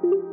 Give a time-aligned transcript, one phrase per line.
[0.00, 0.32] Nonii,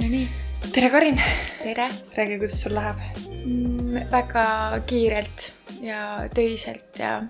[0.00, 0.28] Nonii,
[0.72, 1.20] tere Karin,
[1.60, 2.96] tere räägi, kuidas sul läheb?
[3.44, 4.08] mm,.
[4.10, 5.52] väga kiirelt
[5.82, 7.22] ja töiselt ja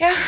[0.00, 0.18] jah,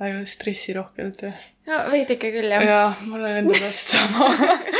[0.00, 1.36] väga stressirohkelt või?
[1.66, 2.72] no veidike küll jah ja..
[2.72, 4.32] jaa, mul on enda meelest sama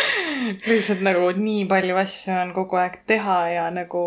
[0.71, 4.03] lihtsalt nagu nii palju asju on kogu aeg teha ja nagu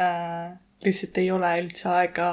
[0.00, 0.54] äh,
[0.84, 2.28] lihtsalt ei ole üldse aega.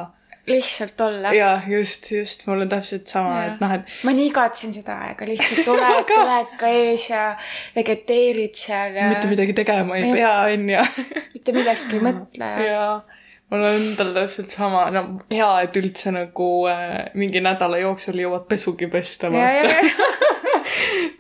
[0.48, 1.31] lihtsalt olla.
[1.35, 5.27] jaa, just, just, mul on täpselt sama, et noh, et ma nii igatsen seda aega,
[5.30, 7.23] lihtsalt oled teleka ees ja
[7.76, 10.18] vegeteerid seal ja mitte midagi tegema ei Jah.
[10.20, 11.09] pea, onju.
[11.34, 12.88] mitte millestki ei mõtle ja, ja.
[13.53, 18.48] Mul on endal täpselt sama, no hea, et üldse nagu äh, mingi nädala jooksul jõuad
[18.49, 19.88] pesugi pesta, ja, ja, vaata.
[19.88, 20.13] ja,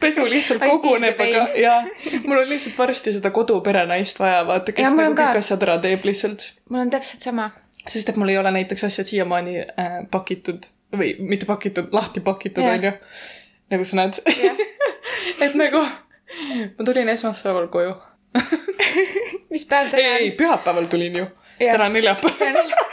[0.01, 1.89] pesu lihtsalt koguneb, aga jah,
[2.25, 6.07] mul on lihtsalt varsti seda koduperenaist vaja, vaata, kes mul nagu kõik asjad ära teeb
[6.09, 6.47] lihtsalt.
[6.71, 7.51] mul on täpselt sama.
[7.85, 10.65] sest et mul ei ole näiteks asjad siiamaani äh, pakitud
[10.97, 12.95] või mitte pakitud, lahti pakitud, onju.
[13.73, 14.19] nagu sa näed.
[15.43, 17.95] et nagu ma tulin esmaspäeval koju.
[19.53, 21.29] mis päev ei, täna ei, pühapäeval tulin ju.
[21.71, 22.63] Täna on neljapäev.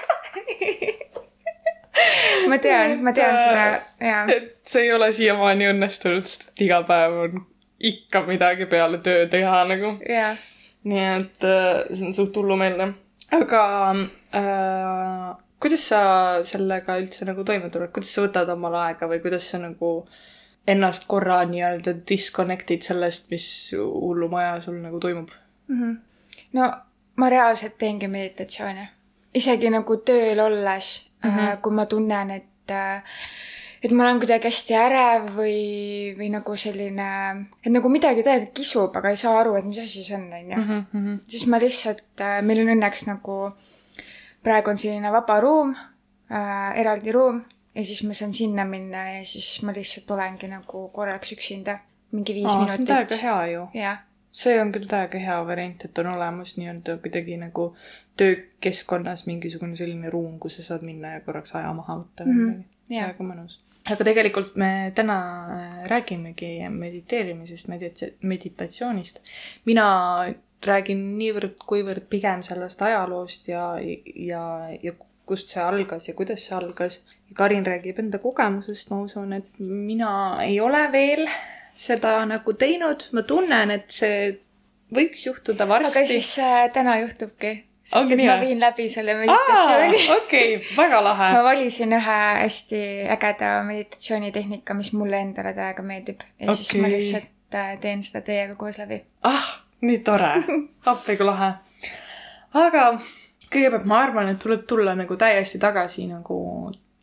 [2.50, 3.64] ma tean, ma tean seda
[4.00, 7.44] ja, et see ei ole siiamaani õnnestunud, sest et iga päev on
[7.90, 9.94] ikka midagi peale töö teha nagu.
[10.90, 12.90] nii et äh, see on suht hullumeelne.
[13.36, 13.62] aga
[14.36, 16.02] äh, kuidas sa
[16.46, 19.94] sellega üldse nagu toime tuled, kuidas sa võtad omale aega või kuidas sa nagu
[20.68, 25.32] ennast korra nii-öelda disconnect'id sellest, mis hullumaja sul nagu toimub?
[26.56, 26.70] no
[27.20, 28.88] ma reaalselt teengi meditatsioone.
[29.34, 30.88] isegi nagu tööl olles
[31.22, 31.60] mm, -hmm.
[31.62, 33.02] kui ma tunnen, et äh,
[33.82, 35.60] et ma olen kuidagi hästi ärev või,
[36.18, 37.10] või nagu selline,
[37.64, 40.58] et nagu midagi täiega kisub, aga ei saa aru, et mis asi see on, onju.
[40.58, 43.38] Mhm, siis ma lihtsalt äh,, meil on õnneks nagu,
[44.44, 47.40] praegu on selline vaba ruum äh,, eraldi ruum
[47.74, 51.78] ja siis ma saan sinna minna ja siis ma lihtsalt olengi nagu korraks üksinda,
[52.12, 53.22] mingi viis see on täiega minutit.
[53.24, 53.66] hea ju.
[53.80, 57.72] jah, see on küll täiega hea variant, et on olemas nii-öelda kuidagi nagu
[58.20, 62.46] töökeskkonnas mingisugune selline ruum, kus sa saad minna ja korraks aja maha võtta või Mhm,
[62.46, 62.64] midagi.
[62.96, 63.08] jaa.
[63.08, 63.58] väga mõnus.
[63.90, 65.16] aga tegelikult me täna
[65.56, 69.22] äh, räägimegi mediteerimisest, medita-, meditatsioonist.
[69.66, 69.86] mina
[70.66, 73.74] räägin niivõrd-kuivõrd pigem sellest ajaloost ja,
[74.14, 74.42] ja,
[74.82, 74.92] ja
[75.26, 77.00] kust see algas ja kuidas see algas.
[77.34, 81.26] Karin räägib enda kogemusest, ma usun, et mina ei ole veel
[81.80, 84.30] seda nagu teinud, ma tunnen, et see
[84.94, 85.90] võiks juhtuda varsti.
[85.92, 87.54] aga siis äh, täna juhtubki.
[87.82, 90.02] sest Ongi et nii ma viin läbi selle meditatsiooni.
[90.16, 91.44] okei, väga lahe ma.
[91.46, 92.82] valisin ühe hästi
[93.16, 96.60] ägeda meditatsioonitehnika, mis mulle endale täiega meeldib ja okay.
[96.60, 99.00] siis ma lihtsalt äh, teen seda teiega koos läbi.
[99.22, 99.48] ah,
[99.80, 100.34] nii tore.
[100.92, 101.54] appi kui lahe.
[102.66, 102.86] aga
[103.50, 106.42] kõigepealt ma arvan, et tuleb tulla nagu täiesti tagasi nagu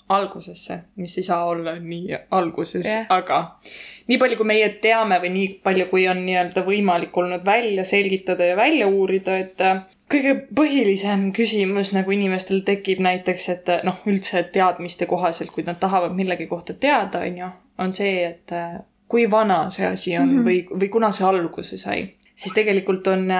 [0.09, 3.59] algusesse, mis ei saa olla nii alguses yeah., aga
[4.07, 8.45] nii palju, kui meie teame või nii palju, kui on nii-öelda võimalik olnud välja selgitada
[8.47, 9.81] ja välja uurida, et äh,
[10.11, 15.79] kõige põhilisem küsimus nagu inimestel tekib näiteks, et äh, noh, üldse teadmiste kohaselt, kui nad
[15.81, 17.51] tahavad millegi kohta teada, on ju,
[17.83, 18.79] on see, et äh,
[19.11, 20.47] kui vana see asi on mm -hmm.
[20.47, 23.31] või, või kuna see alguse sai siis tegelikult on,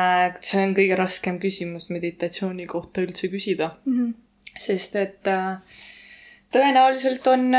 [0.41, 4.13] see on kõige raskem küsimus meditatsiooni kohta üldse küsida Mm -hmm.
[4.57, 5.57] sest et äh,
[6.53, 7.49] tõenäoliselt on,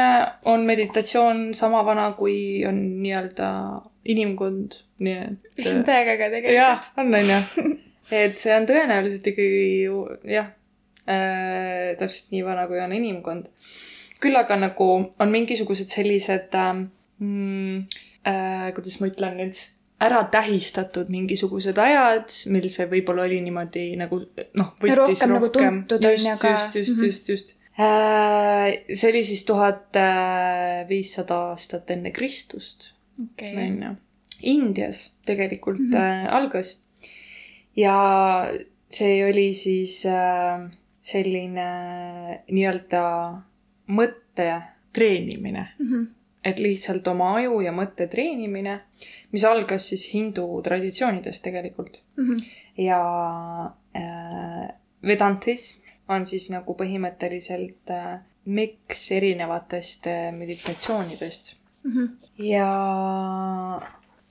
[0.49, 3.49] on meditatsioon sama vana, kui on nii-öelda
[4.09, 5.51] inimkond, nii et.
[5.59, 7.75] mis on täiega äge jah tegelikult., on, on ju.
[8.23, 10.49] et see on tõenäoliselt ikkagi ju jah
[11.09, 13.49] äh,, täpselt nii vana, kui on inimkond.
[14.23, 14.87] küll aga nagu
[15.19, 16.85] on mingisugused sellised äh,,
[17.19, 17.83] mm,
[18.27, 19.61] äh, kuidas ma ütlen nüüd,
[20.01, 24.21] ära tähistatud mingisugused ajad, mil see võib-olla oli niimoodi nagu
[24.59, 27.05] noh, võttis rohkem nagu tuntud just just, just, Mhm.
[27.05, 27.55] just, just.
[27.79, 29.95] See oli siis tuhat
[30.89, 32.89] viissada aastat enne Kristust
[33.23, 33.93] okei, onju.
[34.43, 35.93] Indias tegelikult mm.
[35.93, 36.27] -hmm.
[36.27, 36.83] äh, algas.
[37.77, 37.95] ja
[38.91, 40.71] see oli siis äh,
[41.01, 41.69] selline
[42.51, 43.03] nii-öelda
[43.89, 46.05] mõtte treenimine, Mhm.
[46.45, 48.81] et lihtsalt oma aju ja mõtte treenimine,
[49.33, 52.37] mis algas siis hindu traditsioonidest tegelikult Mhm.
[52.77, 53.01] ja
[53.97, 54.69] äh,
[55.03, 61.55] vedantism on siis nagu põhimõtteliselt äh, miks erinevatest äh, meditatsioonidest
[61.89, 62.07] Mhm.
[62.43, 62.69] ja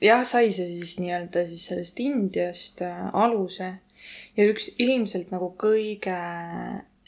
[0.01, 3.69] jah, sai see siis nii-öelda siis sellest Indiast äh, aluse
[4.37, 6.17] ja üks ilmselt nagu kõige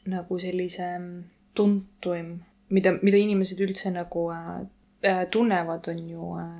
[0.09, 1.09] nagu sellisem
[1.57, 2.39] tuntuim,
[2.73, 6.53] mida, mida inimesed üldse nagu äh, tunnevad, on ju äh,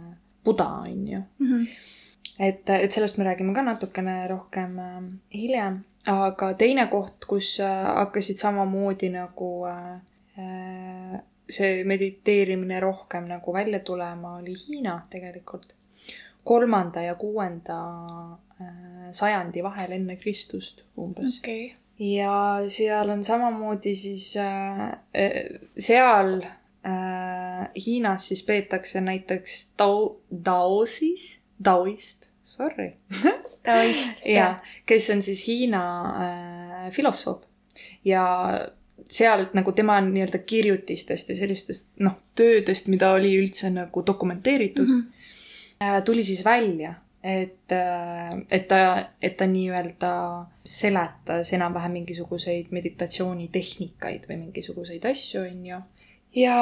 [0.45, 1.23] Buda, on ju.
[1.39, 1.63] Mhm.
[2.39, 5.01] et, et sellest me räägime ka natukene rohkem äh,
[5.33, 9.97] hiljem, aga teine koht, kus äh, hakkasid samamoodi nagu äh,
[10.39, 11.19] äh,
[11.49, 15.73] see mediteerimine rohkem nagu välja tulema, oli Hiina tegelikult.
[16.43, 17.75] kolmanda ja kuuenda
[19.11, 22.07] sajandi vahel enne Kristust umbes okei okay..
[22.15, 24.31] ja seal on samamoodi siis
[25.77, 26.41] seal
[27.85, 32.89] Hiinas siis peetakse näiteks Tao, Taosis, Taoist, sorry.
[33.63, 34.55] Taoist, ja,
[34.89, 35.83] kes on siis Hiina
[36.23, 37.43] äh, filosoof
[38.05, 38.23] ja
[39.09, 45.03] sealt nagu tema nii-öelda kirjutistest ja sellistest noh, töödest, mida oli üldse nagu dokumenteeritud mm,
[45.03, 46.01] -hmm.
[46.05, 46.93] tuli siis välja,
[47.23, 47.71] et,
[48.51, 48.81] et ta,
[49.21, 50.11] et ta nii-öelda
[50.65, 55.81] seletas enam-vähem mingisuguseid meditatsioonitehnikaid või mingisuguseid asju, onju.
[56.35, 56.57] ja,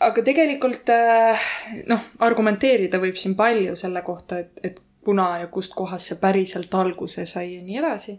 [0.00, 1.52] aga tegelikult äh,
[1.86, 7.26] noh, argumenteerida võib siin palju selle kohta, et, et kuna ja kustkohast see päriselt alguse
[7.26, 8.18] sai ja nii edasi.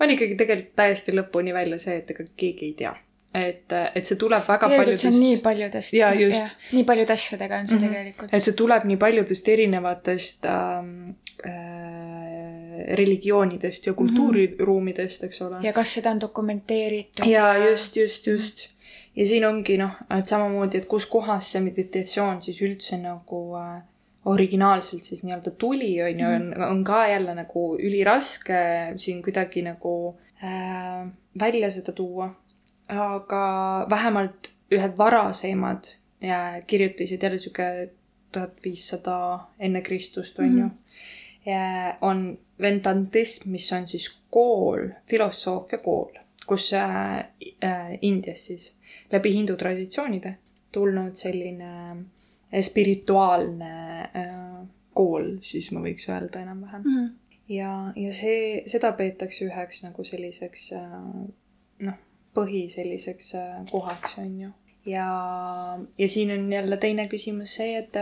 [0.00, 2.94] on ikkagi tegelikult täiesti lõpuni välja see, et ega keegi ei tea.
[3.34, 5.94] et, et see tuleb väga tegelikult see on nii paljudest, paljudest.
[5.94, 6.72] Jaa, just..
[6.72, 7.84] nii paljude asjadega on see Mhm.
[7.84, 7.96] mm -hmm.
[7.96, 8.34] tegelikult.
[8.34, 11.10] et see tuleb nii paljudest erinevatest ähm,
[11.46, 15.56] äh, religioonidest ja kultuuriruumidest, eks ole.
[15.62, 17.26] ja kas seda on dokumenteeritud.
[17.26, 18.68] ja just, just, just.
[19.16, 23.82] ja siin ongi noh, et samamoodi, et kuskohast see meditatsioon siis üldse nagu äh,
[24.24, 28.60] originaalselt siis nii-öelda tuli, on ju, on, on ka jälle nagu üliraske
[28.96, 29.94] siin kuidagi nagu
[30.44, 31.04] äh,
[31.40, 32.30] välja seda tuua.
[32.88, 35.86] aga vähemalt ühed varasemad
[36.20, 37.90] ja kirjutasid jälle sihuke
[38.32, 39.16] tuhat viissada
[39.58, 40.68] enne Kristust, on ju.
[42.00, 46.12] on Vedantism, mis on siis kool, filosoofia kool,
[46.46, 47.18] kus äh,
[47.64, 48.74] äh, Indias siis
[49.12, 50.36] läbi hindu traditsioonide
[50.72, 51.96] tulnud selline äh,
[52.60, 56.82] spirituaalne äh, kool, siis ma võiks öelda enam-vähem.
[56.84, 57.08] mm.
[57.52, 60.92] ja, ja see, seda peetakse üheks nagu selliseks äh,
[61.88, 61.98] noh,
[62.34, 64.52] põhi selliseks äh, kohaks, on ju.
[64.90, 65.08] ja,
[65.98, 67.98] ja siin on jälle teine küsimus see, et,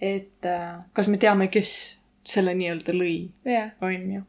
[0.00, 0.52] et
[0.92, 1.74] kas me teame, kes
[2.24, 3.18] selle nii-öelda lõi,
[3.48, 4.24] jah, on ju.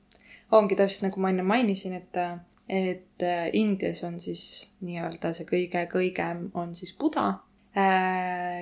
[0.56, 2.22] ongi täpselt nagu ma enne mainisin, et,
[2.70, 7.34] et Indias on siis nii-öelda see kõige-kõigem on siis Buda,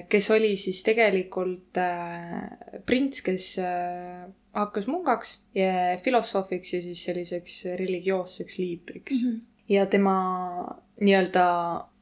[0.10, 4.26] kes oli siis tegelikult äh, prints, kes äh,
[4.58, 9.30] hakkas mungaks ja filosoofiks ja siis selliseks religioosseks liidriks mm.
[9.30, 9.40] -hmm.
[9.70, 10.16] ja tema
[11.02, 11.46] nii-öelda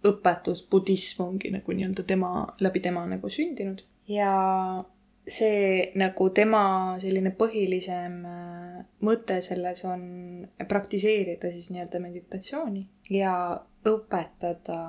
[0.07, 4.31] õpetus, budism ongi nagu nii-öelda tema, läbi tema nagu sündinud ja
[5.27, 6.63] see nagu tema
[6.99, 13.35] selline põhilisem äh, mõte selles on praktiseerida siis nii-öelda meditatsiooni ja
[13.85, 14.79] õpetada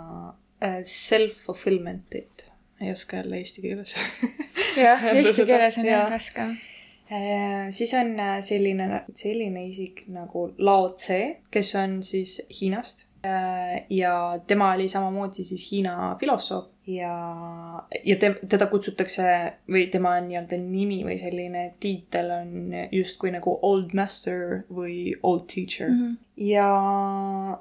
[0.63, 2.47] äh, self-fulfillment'it.
[2.81, 3.95] ei oska jälle eesti keeles
[4.87, 6.41] jah, eesti keeles on jah raske.
[7.13, 13.07] Äh, siis on äh, selline, selline isik nagu Lao Tse, kes on siis Hiinast
[13.91, 17.15] ja tema oli samamoodi siis Hiina filosoof ja,
[18.05, 19.27] ja te, teda kutsutakse
[19.71, 25.91] või tema nii-öelda nimi või selline tiitel on justkui nagu old master või old teacher
[25.91, 26.01] mm.
[26.01, 26.17] -hmm.
[26.49, 27.61] ja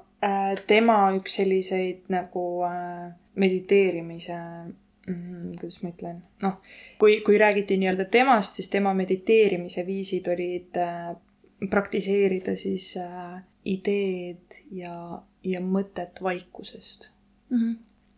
[0.66, 4.36] tema üks selliseid nagu äh, mediteerimise
[5.08, 6.58] mm,, kuidas ma ütlen, noh,
[7.02, 11.12] kui, kui räägiti nii-öelda temast, siis tema mediteerimise viisid olid äh,
[11.70, 14.94] praktiseerida siis äh, ideed ja,
[15.44, 17.10] ja mõtet vaikusest.
[17.52, 17.72] Mhm.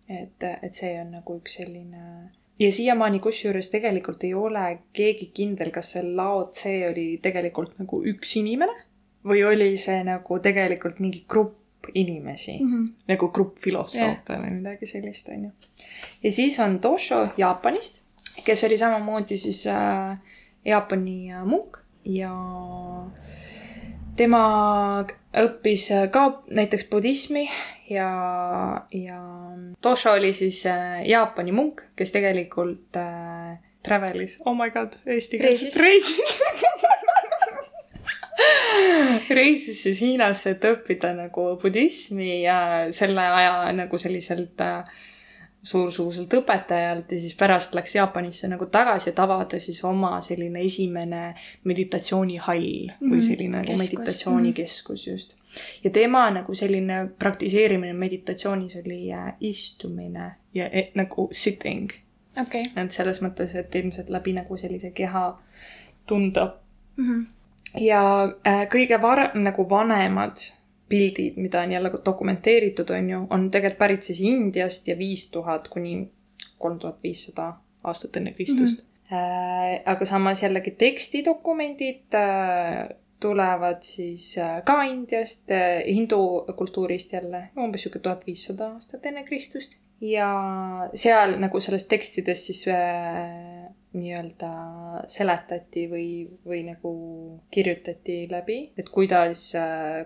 [0.09, 2.29] et, et see on nagu üks selline
[2.61, 7.99] ja siiamaani kusjuures tegelikult ei ole keegi kindel, kas see Lao Tse oli tegelikult nagu
[8.13, 8.77] üks inimene
[9.27, 11.64] või oli see nagu tegelikult mingi grupp
[11.95, 12.87] inimesi mm, Mhm.
[13.09, 15.51] nagu grupp filosoofe või midagi sellist, onju.
[16.23, 18.03] ja siis on Tosho Jaapanist,
[18.45, 20.17] kes oli samamoodi siis äh,
[20.65, 22.31] Jaapani äh, munk ja
[24.17, 24.41] tema
[25.35, 27.49] õppis äh, ka näiteks budismi
[27.91, 28.09] ja,
[28.95, 29.21] ja
[29.83, 35.61] Tosho oli siis äh, Jaapani munk, kes tegelikult äh, travel'is, oh my god, eesti keeles
[35.77, 35.77] Reisis.
[35.77, 36.39] reisis
[39.39, 42.59] reisis siis Hiinasse, et õppida nagu budismi ja
[42.95, 44.85] selle aja nagu selliselt äh,
[45.65, 51.23] suursuguselt õpetajalt ja siis pärast läks Jaapanisse nagu tagasi, et avada siis oma selline esimene
[51.65, 53.13] meditatsioonihall mm -hmm.
[53.13, 53.85] või selline nagu Keskus.
[53.85, 55.37] meditatsioonikeskus just.
[55.85, 61.91] ja tema nagu selline praktiseerimine meditatsioonis oli äh, istumine ja e, nagu sitting.
[62.41, 62.63] okay.
[62.77, 65.39] et selles mõttes, et ilmselt läbi nagu sellise keha
[66.07, 66.57] tunda
[66.97, 67.09] mm.
[67.09, 67.27] -hmm.
[67.81, 68.03] Ja
[68.47, 70.41] äh, kõige var-, nagu vanemad
[70.89, 75.69] pildid, mida on jälle dokumenteeritud, on ju, on tegelikult pärit siis Indiast ja viis tuhat
[75.69, 76.11] kuni
[76.59, 77.55] kolm tuhat viissada
[77.85, 78.89] aastat enne Kristust mm.
[79.11, 79.77] -hmm.
[79.77, 79.83] äh,.
[79.85, 82.89] aga samas jällegi tekstidokumendid äh,
[83.21, 89.25] tulevad siis äh, ka Indiast äh,, hindu kultuurist jälle, umbes sihuke tuhat viissada aastat enne
[89.25, 89.81] Kristust.
[90.01, 90.31] ja
[90.95, 93.54] seal nagu selles tekstides siis äh,
[93.95, 94.51] nii-öelda
[95.11, 96.07] seletati või,
[96.47, 96.95] või nagu
[97.55, 99.53] kirjutati läbi, et kuidas,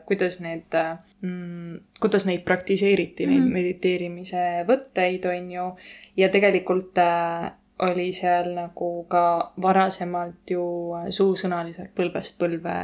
[0.08, 3.38] kuidas need mm,, kuidas neid praktiseeriti mm, -hmm.
[3.38, 3.54] neid mhm.
[3.54, 5.66] mediteerimise võtteid, on ju.
[6.16, 10.64] ja tegelikult äh, oli seal nagu ka varasemalt ju
[11.14, 12.78] suusõnaliselt põlvest põlve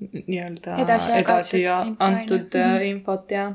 [0.00, 2.84] nii-öelda edasi, edasi ja antud info, mhm.
[2.90, 3.46] infot ja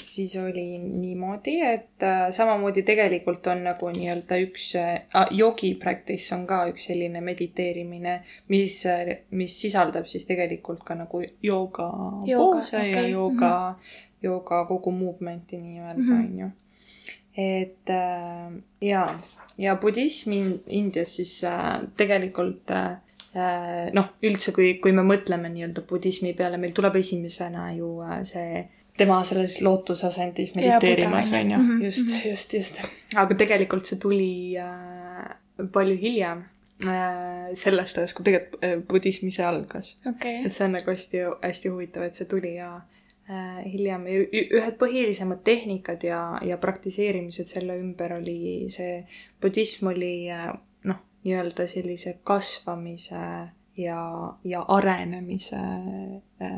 [0.00, 6.46] siis oli niimoodi, et äh, samamoodi tegelikult on nagu nii-öelda üks äh, yogi practice on
[6.46, 8.18] ka üks selline mediteerimine,
[8.52, 11.88] mis, äh, mis sisaldab siis tegelikult ka nagu jooga
[12.24, 12.90] poose okay.
[12.90, 14.12] ja jooga mm, -hmm.
[14.22, 16.28] jooga kogu movement'i nii-öelda mm, -hmm.
[16.28, 16.50] on ju.
[17.36, 19.18] et äh, ja,
[19.58, 20.32] ja budism
[20.66, 22.96] Indias siis äh, tegelikult äh,
[23.92, 29.18] noh, üldse, kui, kui me mõtleme nii-öelda budismi peale, meil tuleb esimesena ju see tema
[29.26, 31.58] selles lootusasendis mediteerimas, on ju.
[31.58, 32.28] Mhm, just, mhm.
[32.30, 32.80] just, just.
[33.14, 35.30] aga tegelikult see tuli äh,
[35.72, 36.44] palju hiljem
[36.86, 40.42] äh, sellest ajast, kui tegelikult äh, budism ise algas okay..
[40.44, 42.70] et see on nagu hästi, hästi huvitav, et see tuli ja
[43.30, 49.02] äh, hiljem ühed põhilisemad tehnikad ja, ja praktiseerimised selle ümber oli see,
[49.42, 50.48] budism oli äh,
[50.90, 53.44] noh, nii-öelda sellise kasvamise äh,
[53.76, 56.50] ja, ja arenemise äh,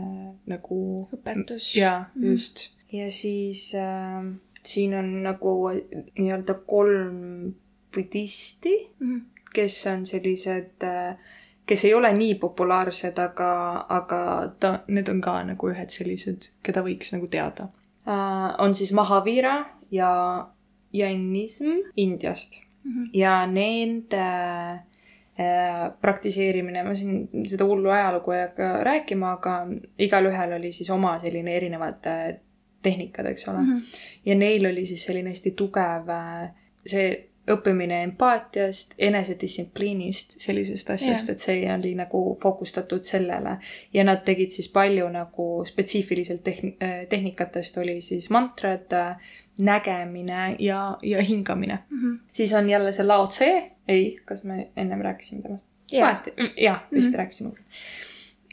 [0.47, 1.09] nagu.
[1.13, 1.77] õpetus.
[1.77, 2.27] jaa -hmm.
[2.27, 2.71] just.
[2.93, 4.25] ja siis äh,
[4.63, 5.71] siin on nagu
[6.19, 7.55] nii-öelda kolm
[7.95, 9.25] budisti mm, -hmm.
[9.55, 11.17] kes on sellised äh,
[11.67, 16.83] kes ei ole nii populaarsed, aga, aga ta, need on ka nagu ühed sellised, keda
[16.83, 17.69] võiks nagu teada
[18.07, 18.55] uh,.
[18.59, 20.49] on siis Mahavira ja
[20.93, 22.93] Jainism Indiast mm.
[22.93, 23.11] -hmm.
[23.13, 24.27] ja nende
[26.01, 29.57] praktiseerimine, ma siin seda hullu ajalugu ei hakka rääkima, aga
[29.99, 32.27] igalühel oli siis oma selline erinevad äh,
[32.83, 33.73] tehnikad, eks ole mm.
[33.73, 33.99] -hmm.
[34.27, 36.51] ja neil oli siis selline hästi tugev äh,
[36.87, 37.09] see
[37.51, 43.59] õppimine empaatiast, enesedistsipliinist, sellisest asjast yeah., et see oli nagu fookustatud sellele.
[43.95, 46.75] ja nad tegid siis palju nagu spetsiifiliselt tehn-,
[47.09, 48.93] tehnikatest oli siis mantrad,
[49.59, 51.99] nägemine ja, ja hingamine mm.
[51.99, 52.19] -hmm.
[52.33, 55.67] siis on jälle see Lao Tse, ei, kas me ennem rääkisime temast?
[55.93, 56.23] jah,
[56.57, 57.19] jah, vist mm -hmm.
[57.19, 57.51] rääkisime.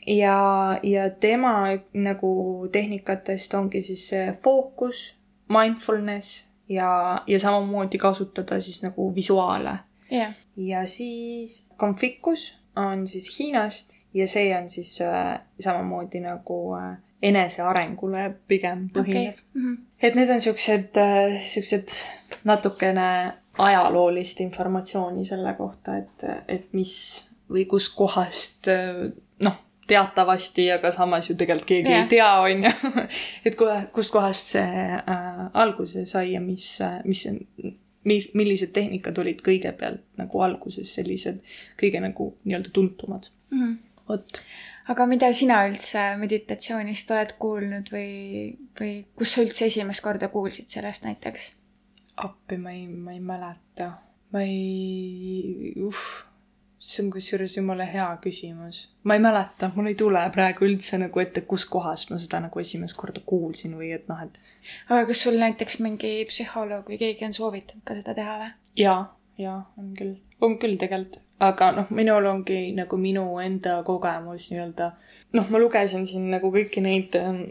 [0.07, 5.19] ja, ja tema nagu tehnikatest ongi siis see fookus,
[5.49, 9.77] mindfulness ja, ja samamoodi kasutada siis nagu visuaale
[10.11, 10.33] yeah..
[10.57, 18.25] ja siis konfikus on siis Hiinast ja see on siis äh, samamoodi nagu äh, enesearengule
[18.47, 19.43] pigem põhinev okay..
[19.53, 19.77] Mm -hmm.
[20.01, 21.95] et need on siuksed äh,, siuksed
[22.43, 26.93] natukene ajaloolist informatsiooni selle kohta, et, et mis
[27.49, 28.67] või kuskohast
[29.45, 32.03] noh, teatavasti, aga samas ju tegelikult keegi yeah.
[32.03, 33.03] ei tea, on ju.
[33.47, 36.67] et kohe, kustkohast see äh, alguse sai ja mis,
[37.05, 37.25] mis,
[38.07, 41.41] mis, millised tehnikad olid kõigepealt nagu alguses sellised
[41.79, 43.75] kõige nagu nii-öelda tuntumad mm -hmm..
[44.09, 44.41] vot.
[44.91, 50.71] Aga mida sina üldse meditatsioonist oled kuulnud või, või kus sa üldse esimest korda kuulsid
[50.71, 51.51] sellest näiteks?
[52.23, 53.89] appi ma ei, ma ei mäleta.
[54.33, 56.03] ma ei, uh,
[56.77, 58.83] see on kusjuures jumala hea küsimus.
[59.03, 62.63] ma ei mäleta, mul ei tule praegu üldse nagu ette, kus kohas ma seda nagu
[62.63, 64.39] esimest korda kuulsin või et noh, et.
[64.89, 68.53] aga kas sul näiteks mingi psühholoog või keegi on soovitanud ka seda teha või?
[68.83, 68.99] jaa,
[69.41, 74.91] jaa, on küll, on küll tegelikult, aga noh, minul ongi nagu minu enda kogemus nii-öelda.
[75.33, 77.43] noh, ma lugesin siin nagu kõiki neid ähm,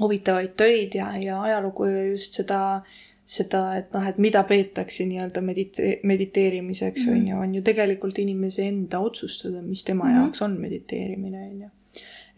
[0.00, 2.82] huvitavaid töid ja, ja ajalugu ja just seda
[3.30, 8.66] seda, et noh, et mida peetakse nii-öelda medite-, mediteerimiseks, on ju, on ju tegelikult inimese
[8.66, 10.22] enda otsustada, mis tema mm -hmm.
[10.22, 11.68] jaoks on mediteerimine, on ju.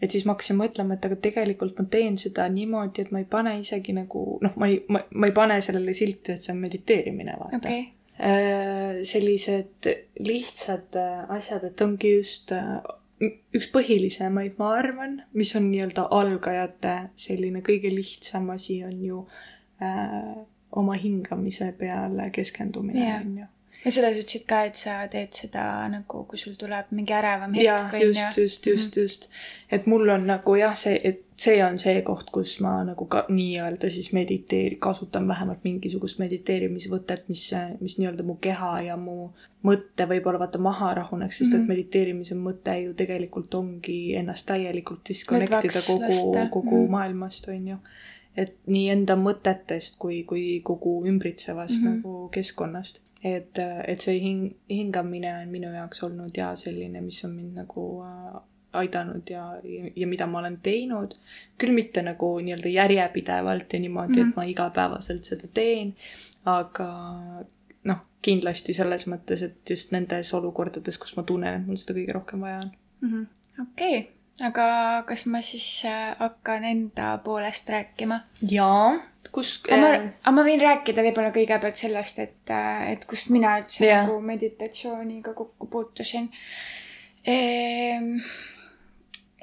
[0.01, 3.25] et siis ma hakkasin mõtlema, et aga tegelikult ma teen seda niimoodi, et ma ei
[3.25, 6.61] pane isegi nagu noh, ma ei, ma, ma ei pane sellele silti, et see on
[6.61, 7.85] mediteerimine, vaata okay.
[8.19, 9.87] Äh, sellised
[10.19, 12.83] lihtsad äh, asjad, et ongi just äh,
[13.57, 19.23] üks põhilisemaid, ma arvan, mis on nii-öelda algajate selline kõige lihtsam asi, on ju
[19.81, 20.45] äh,
[20.77, 23.49] oma hingamise peale keskendumine, on ju
[23.85, 27.53] ja seda sa ütlesid ka, et sa teed seda nagu, kui sul tuleb mingi ärevam
[27.57, 28.07] hetk, on ju.
[28.07, 29.01] just, just, just -hmm.
[29.01, 29.29] just.
[29.71, 33.25] et mul on nagu jah, see, et see on see koht, kus ma nagu ka
[33.29, 39.29] nii-öelda siis mediteerin, kasutan vähemalt mingisugust mediteerimisvõtet, mis, mis nii-öelda mu keha ja mu
[39.63, 41.55] mõtte võib-olla vaata maha rahuneks, sest mm -hmm.
[41.55, 41.71] et mhm.
[41.71, 46.89] mediteerimise mõte ju tegelikult ongi ennast täielikult disconnect ida kogu, kogu mm -hmm.
[46.89, 47.77] maailmast, on ju
[48.37, 51.95] et nii enda mõtetest kui, kui kogu ümbritsevast mm -hmm.
[51.95, 53.01] nagu keskkonnast.
[53.23, 57.85] et, et see hing, hingamine on minu jaoks olnud ja selline, mis on mind nagu
[58.03, 58.41] äh,
[58.73, 59.45] aidanud ja,
[59.95, 61.15] ja mida ma olen teinud.
[61.57, 64.23] küll mitte nagu nii-öelda järjepidevalt ja niimoodi mm, -hmm.
[64.23, 64.29] Mhm.
[64.29, 65.95] et ma igapäevaselt seda teen,
[66.45, 66.87] aga
[67.83, 72.13] noh, kindlasti selles mõttes, et just nendes olukordades, kus ma tunnen, et mul seda kõige
[72.13, 72.71] rohkem vaja on.
[73.01, 73.23] Mhm.
[73.61, 74.09] okei,
[74.41, 78.19] aga kas ma siis äh, hakkan enda poolest rääkima?
[78.41, 78.93] jaa,
[79.33, 79.89] kus aga ma,
[80.21, 82.53] aga ma võin rääkida võib-olla kõigepealt sellest, et,
[82.93, 84.05] et kust mina üldse Jah.
[84.05, 86.29] nagu meditatsiooniga kokku puutusin
[87.25, 88.19] ehm,.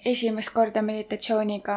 [0.06, 1.76] esimest korda meditatsiooniga,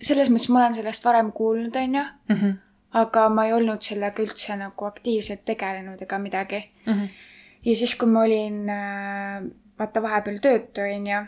[0.00, 2.36] selles mõttes ma olen sellest varem kuulnud, onju, mm.
[2.36, 2.54] -hmm.
[3.02, 6.62] aga ma ei olnud sellega üldse nagu aktiivselt tegelenud ega midagi.
[6.86, 7.08] Mm -hmm.
[7.64, 8.64] ja siis, kui ma olin,
[9.78, 11.26] vaata vahepeal töötu, onju,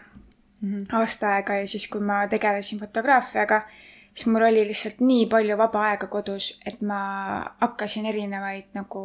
[0.64, 0.96] Mm -hmm.
[0.96, 3.62] aasta aega ja siis, kui ma tegelesin fotograafiaga,
[4.14, 6.98] siis mul oli lihtsalt nii palju vaba aega kodus, et ma
[7.60, 9.02] hakkasin erinevaid nagu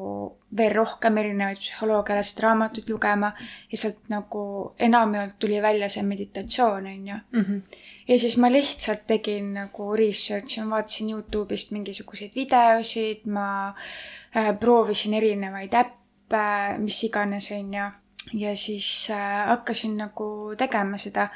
[0.58, 3.32] veel rohkem erinevaid psühholoogialaseid raamatuid lugema
[3.72, 4.44] ja sealt nagu
[4.80, 7.16] enamjaolt tuli välja see meditatsioon, onju.
[7.32, 7.62] Mm -hmm.
[8.08, 13.74] ja siis ma lihtsalt tegin nagu research'i, ma vaatasin Youtube'ist mingisuguseid videosid, ma
[14.36, 17.92] äh, proovisin erinevaid äppe, mis iganes, onju.
[18.34, 21.30] ja siis äh, hakkasin nagu tegema seda,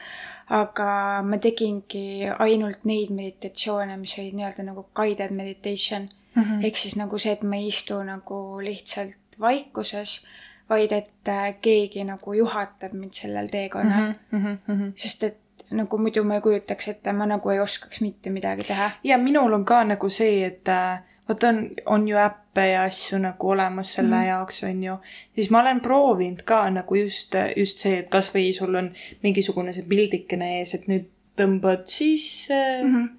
[0.50, 6.66] aga ma tegingi ainult neid meditatsioone, mis olid nii-öelda nagu guided meditation Mm -hmm.
[6.66, 10.26] ehk siis nagu see, et ma ei istu nagu lihtsalt vaikuses,
[10.70, 14.40] vaid et äh, keegi nagu juhatab mind sellel teekonnal mm.
[14.40, 14.58] Mm -hmm.
[14.68, 14.92] -hmm.
[14.96, 15.38] sest et
[15.70, 18.92] nagu muidu ma ei kujutaks ette, ma nagu ei oskaks mitte midagi teha.
[19.04, 23.20] ja minul on ka nagu see, et äh, vot on, on ju äppe ja asju
[23.24, 24.98] nagu olemas selle mm jaoks, on ju.
[25.36, 28.92] siis ma olen proovinud ka nagu just, just see, et kasvõi sul on
[29.24, 32.96] mingisugune see pildikene ees, et nüüd tõmbad sisse mm.
[32.96, 33.10] -hmm.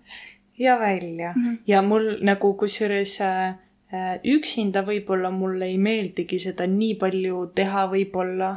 [0.58, 1.44] ja välja mm.
[1.44, 1.58] -hmm.
[1.66, 3.54] ja mul nagu kusjuures äh,
[4.24, 8.54] üksinda võib-olla mulle ei meeldigi seda nii palju teha võib-olla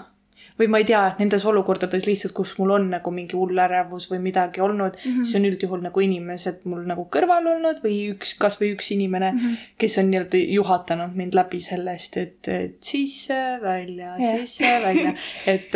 [0.60, 4.20] või ma ei tea, nendes olukordades lihtsalt, kus mul on nagu mingi hull ärevus või
[4.26, 5.26] midagi olnud mm, -hmm.
[5.26, 9.40] siis on üldjuhul nagu inimesed mul nagu kõrval olnud või üks, kasvõi üks inimene mm.
[9.40, 9.72] -hmm.
[9.78, 14.22] kes on nii-öelda juhatanud mind läbi sellest, et, et sisse, välja Jah.
[14.22, 15.14] yeah., sisse, välja,
[15.56, 15.76] et,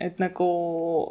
[0.00, 0.50] et nagu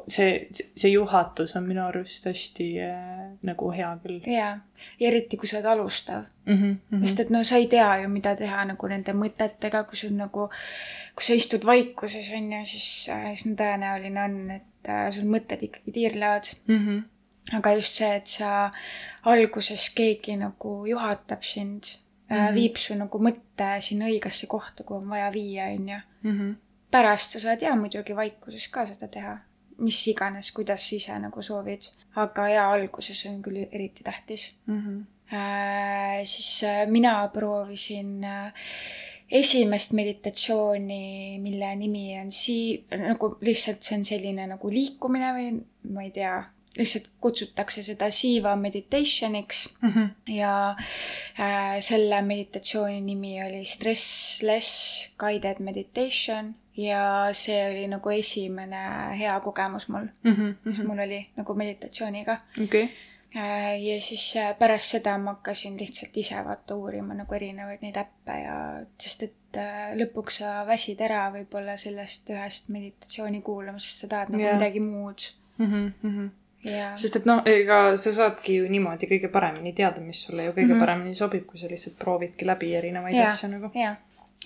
[0.08, 4.56] see, see juhatus on minu arust hästi äh, nagu hea küll jaa,
[5.00, 6.54] ja eriti, kui sa oled alustav mm.
[6.56, 6.78] -hmm, mm.
[6.92, 7.06] -hmm.
[7.06, 10.50] sest et no sa ei tea ju, mida teha nagu nende mõtetega, kui sul nagu,
[11.16, 12.95] kui sa istud vaikuses, on ju, siis äh,
[13.34, 16.50] üsna tõenäoline on, et äh, sul mõtted ikkagi tiirlevad.
[16.68, 16.80] mm.
[16.86, 17.58] -hmm.
[17.58, 18.72] aga just see, et sa
[19.24, 22.42] alguses keegi nagu juhatab sind mm, -hmm.
[22.42, 22.56] Mhm.
[22.56, 26.00] viib su nagu mõtte sinna õigesse kohta, kuhu on vaja viia, on ju.
[26.24, 26.56] -hmm.
[26.92, 29.38] pärast sa saad jaa muidugi vaikuses ka seda teha,
[29.78, 31.82] mis iganes, kuidas sa ise nagu soovid.
[32.16, 35.06] aga jaa, alguses on küll eriti tähtis Mm -hmm.
[35.36, 36.24] äh,.
[36.24, 38.54] siis äh, mina proovisin äh,
[39.32, 45.48] esimest meditatsiooni, mille nimi on sii-, nagu lihtsalt see on selline nagu liikumine või
[45.96, 46.36] ma ei tea,
[46.78, 50.34] lihtsalt kutsutakse seda Siva meditationiks Mm -hmm.
[50.34, 50.76] ja
[51.40, 58.84] äh, selle meditatsiooni nimi oli Stressless Guided Meditation ja see oli nagu esimene
[59.20, 62.38] hea kogemus mul, Mm mis mul oli nagu meditatsiooniga.
[62.64, 62.90] okei.
[63.36, 67.98] Äh, ja siis äh, pärast seda ma hakkasin lihtsalt ise vaata uurima nagu erinevaid neid
[68.00, 68.56] äppe ja
[69.02, 74.44] sest et äh, lõpuks sa väsid ära võib-olla sellest ühest meditatsiooni kuulamisest, sa tahad nagu
[74.44, 74.54] Jah.
[74.54, 74.62] yeah.
[74.62, 76.32] midagi muud Mhm,
[76.64, 80.56] ja sest et noh, ega sa saadki ju niimoodi kõige paremini teada, mis sulle ju
[80.56, 80.74] kõige mm.
[80.74, 80.86] -hmm.
[80.86, 83.72] paremini sobib, kui sa lihtsalt proovidki läbi erinevaid Jaa, asju nagu.
[83.76, 83.96] jaa,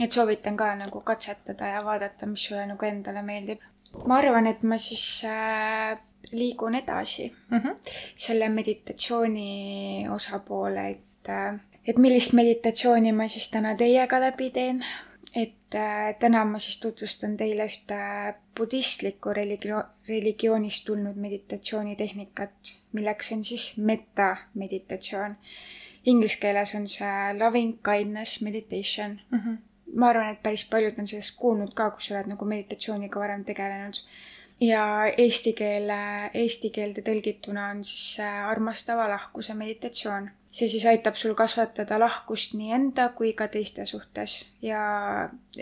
[0.02, 3.60] et soovitan ka nagu katsetada ja vaadata, mis sulle nagu endale meeldib.
[4.06, 5.98] ma arvan, et ma siis äh,
[6.32, 7.76] liigun edasi Mm -hmm.
[8.18, 11.30] selle meditatsiooni osapoole, et,
[11.88, 14.86] et millist meditatsiooni ma siis täna teiega läbi teen.
[15.36, 17.96] et äh, täna ma siis tutvustan teile ühte
[18.58, 22.52] budistlikku religio-, religioonist tulnud meditatsioonitehnikat,
[22.94, 25.36] milleks on siis metameditatsioon.
[26.06, 29.58] Inglise keeles on see loving kindness meditation Mm -hmm.
[29.96, 33.46] ma arvan, et päris paljud on sellest kuulnud ka, kui sa oled nagu meditatsiooniga varem
[33.46, 33.94] tegelenud.
[34.62, 34.84] Ja
[35.18, 36.00] eesti keele,
[36.34, 40.30] eesti keelde tõlgituna on siis see armastava lahkuse meditatsioon.
[40.52, 44.82] see siis aitab sul kasvatada lahkust nii enda kui ka teiste suhtes ja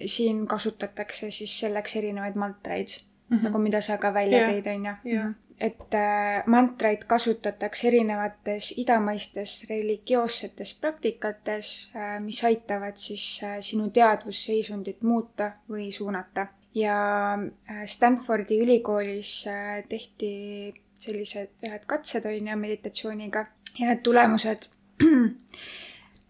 [0.05, 3.43] siin kasutatakse siis selleks erinevaid mantraid mm, -hmm.
[3.43, 4.49] nagu mida sa ka välja Jah.
[4.49, 5.33] tõid, onju Jah.
[5.59, 15.01] et äh, mantraid kasutatakse erinevates idamaistes religioossetes praktikates äh,, mis aitavad siis äh, sinu teadvusseisundit
[15.01, 16.47] muuta või suunata.
[16.77, 17.33] Ja
[17.69, 23.45] äh, Stanfordi ülikoolis äh, tehti sellised ühed katsed on ju meditatsiooniga
[23.79, 24.69] ja need tulemused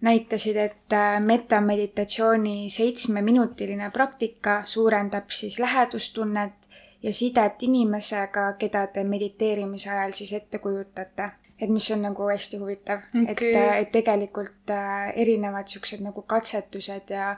[0.07, 6.69] näitasid, et äh, metameditatsiooni seitsmeminutiline praktika suurendab siis lähedustunnet
[7.03, 11.31] ja sidet inimesega, keda te mediteerimise ajal siis ette kujutate.
[11.57, 14.69] et mis on nagu hästi huvitav okay., et, et tegelikult
[15.15, 17.31] erinevad siuksed nagu katsetused ja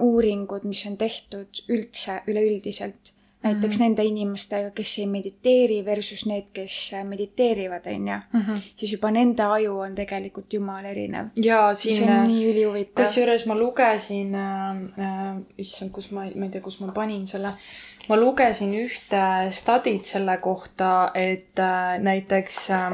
[0.00, 3.88] uuringud, mis on tehtud üldse üleüldiselt näiteks mm -hmm.
[3.88, 8.14] nende inimestega, kes ei mediteeri versus need, kes mediteerivad, on ju.
[8.14, 8.60] -hmm.
[8.76, 11.26] siis juba nende aju on tegelikult jumala erinev.
[11.36, 11.94] ja siin.
[11.94, 13.04] see on nii ülihuvitav.
[13.04, 17.52] kusjuures ma lugesin äh,, äh, issand, kus ma, ma ei tea, kus ma panin selle.
[18.08, 22.90] ma lugesin ühte study't selle kohta, et äh, näiteks äh,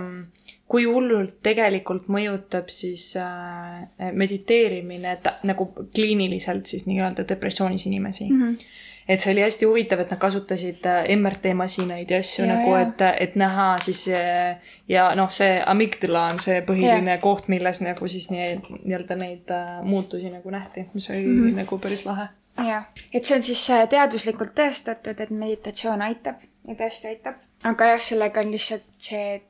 [0.75, 8.43] kui hullult tegelikult mõjutab siis äh, mediteerimine ta, nagu kliiniliselt siis nii-öelda depressioonis inimesi mm.
[8.43, 12.55] -hmm et see oli hästi huvitav, et nad kasutasid äh, MRT masinaid ja asju ja,
[12.55, 14.57] nagu, et, et näha siis äh,
[14.89, 17.21] ja noh, see amygdala on see põhiline ja.
[17.21, 21.61] koht, milles nagu siis nii, nii-öelda neid äh, muutusi nagu nähti, mis oli mm -hmm.
[21.61, 22.29] nagu päris lahe.
[22.57, 27.35] jah, et see on siis teaduslikult tõestatud, et meditatsioon aitab ja tõesti aitab.
[27.65, 29.49] aga jah, sellega on lihtsalt see, et,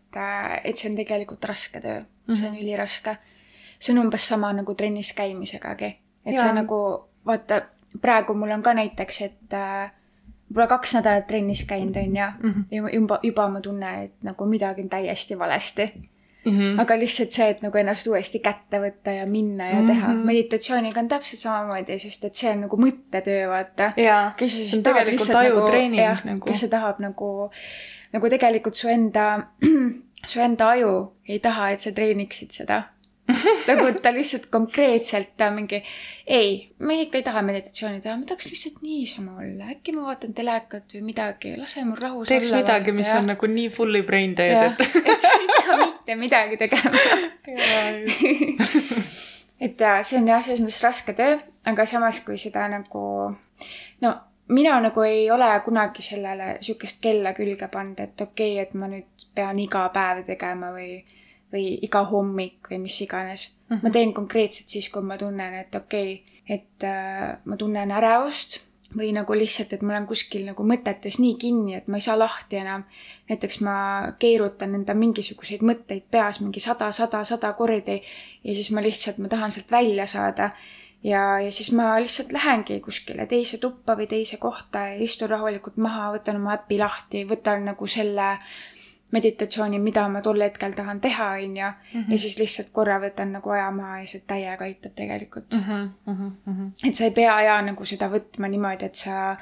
[0.64, 2.34] et see on tegelikult raske töö mm, -hmm.
[2.34, 2.62] see on mhm.
[2.62, 3.16] üliraske.
[3.78, 6.40] see on umbes sama nagu trennis käimisegagi, et ja.
[6.40, 7.62] see nagu vaata
[8.00, 9.90] praegu mul on ka näiteks, et äh,
[10.48, 12.60] võib-olla kaks nädalat trennis käinud, on ju, mhm.
[12.70, 15.92] ja juba, juba ma tunnen, et nagu midagi on täiesti valesti
[16.44, 16.52] mm.
[16.52, 16.80] -hmm.
[16.80, 19.92] aga lihtsalt see, et nagu ennast uuesti kätte võtta ja minna ja mm -hmm.
[19.94, 20.14] teha.
[20.30, 23.92] meditatsiooniga on täpselt samamoodi, sest et see on nagu mõttetöö, vaata.
[24.36, 27.50] kes siis tahab lihtsalt nagu, jah nagu., kes see tahab nagu,
[28.12, 29.46] nagu tegelikult su enda,
[30.30, 32.82] su enda aju ei taha, et sa treeniksid seda
[33.68, 35.80] nagu ta lihtsalt konkreetselt ta mingi,
[36.26, 40.34] ei, me ikka ei taha meditatsiooni teha, ma tahaks lihtsalt niisama olla, äkki ma vaatan
[40.36, 42.60] telekat või midagi, lase mul rahus teeks olla.
[42.60, 43.18] teeks midagi, mis ja.
[43.18, 45.04] on nagu nii fully brain dead, et.
[45.04, 46.94] et sa ei pea mitte midagi tegema
[49.64, 53.04] et ja see on jah, selles mõttes raske töö, aga samas, kui seda nagu,
[54.04, 54.14] no
[54.52, 58.90] mina nagu ei ole kunagi sellele sihukest kella külge pannud, et okei okay,, et ma
[58.92, 60.98] nüüd pean iga päev tegema või
[61.54, 63.76] või iga hommik või mis iganes mm.
[63.76, 63.82] -hmm.
[63.82, 68.60] ma teen konkreetselt siis, kui ma tunnen, et okei okay,, et äh, ma tunnen ärevust
[68.96, 72.18] või nagu lihtsalt, et ma olen kuskil nagu mõtetes nii kinni, et ma ei saa
[72.18, 72.84] lahti enam.
[73.28, 73.76] näiteks ma
[74.18, 78.00] keerutan enda mingisuguseid mõtteid peas mingi sada, sada, sada kordi
[78.44, 80.50] ja siis ma lihtsalt, ma tahan sealt välja saada.
[81.04, 85.76] ja, ja siis ma lihtsalt lähengi kuskile teise tuppa või teise kohta ja istun rahulikult
[85.76, 88.73] maha, võtan oma äpi lahti, võtan nagu selle äh,
[89.14, 91.70] meditatsiooni, mida ma tol hetkel tahan teha, on ju.
[91.92, 92.10] Mhm.
[92.10, 95.64] ja siis lihtsalt korra võtan nagu aja maha ja see täiega aitab tegelikult mm.
[95.68, 96.88] -hmm, mm -hmm.
[96.88, 99.36] et sa ei pea ja nagu seda võtma niimoodi, et sa,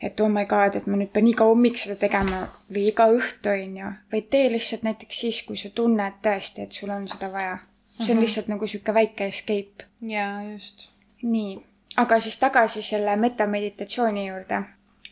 [0.00, 2.42] et oh my god, et ma nüüd pean iga hommik seda tegema
[2.72, 3.92] või iga õhtu, on ju.
[4.12, 7.58] vaid tee lihtsalt näiteks siis, kui sa tunned tõesti, et sul on seda vaja.
[7.58, 8.20] see on mm -hmm.
[8.20, 9.84] lihtsalt nagu sihuke väike escape.
[10.02, 10.88] jaa, just.
[11.22, 11.64] nii,
[11.96, 14.62] aga siis tagasi selle metameditatsiooni juurde.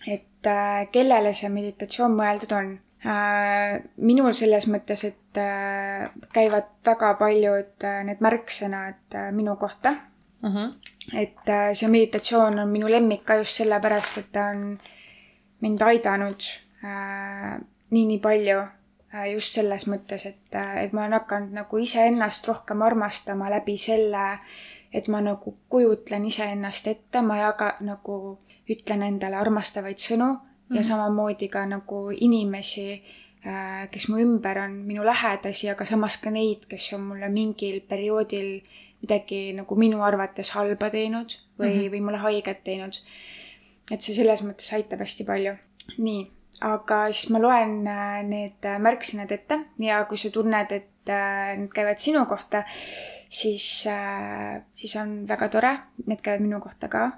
[0.07, 7.85] et äh, kellele see meditatsioon mõeldud on minul selles mõttes, et äh, käivad väga paljud
[7.85, 10.49] äh, need märksõnad minu kohta uh.
[10.49, 10.57] Mhm.
[10.57, 11.19] -huh.
[11.21, 14.79] et see meditatsioon on minu lemmik ka just sellepärast, et ta on
[15.61, 16.43] mind aidanud
[17.91, 18.63] nii, nii palju
[19.33, 24.39] just selles mõttes, et, et ma olen hakanud nagu iseennast rohkem armastama läbi selle,
[24.93, 28.39] et ma nagu kujutlen iseennast ette, ma jaga nagu,
[28.71, 30.37] ütlen endale armastavaid sõnu
[30.71, 30.87] ja mhm.
[30.89, 33.03] samamoodi ka nagu inimesi,
[33.47, 37.81] äh, kes mu ümber on, minu lähedasi, aga samas ka neid, kes on mulle mingil
[37.89, 38.63] perioodil
[39.05, 41.91] midagi nagu minu arvates halba teinud või mm, -hmm.
[41.93, 42.97] või mulle haiget teinud.
[43.93, 45.57] et see selles mõttes aitab hästi palju.
[45.99, 51.59] nii, aga siis ma loen äh, need märksõnad ette ja kui sa tunned, et äh,
[51.59, 52.65] need käivad sinu kohta,
[53.29, 53.85] siis,
[54.75, 57.11] siis on väga tore, need käivad minu kohta ka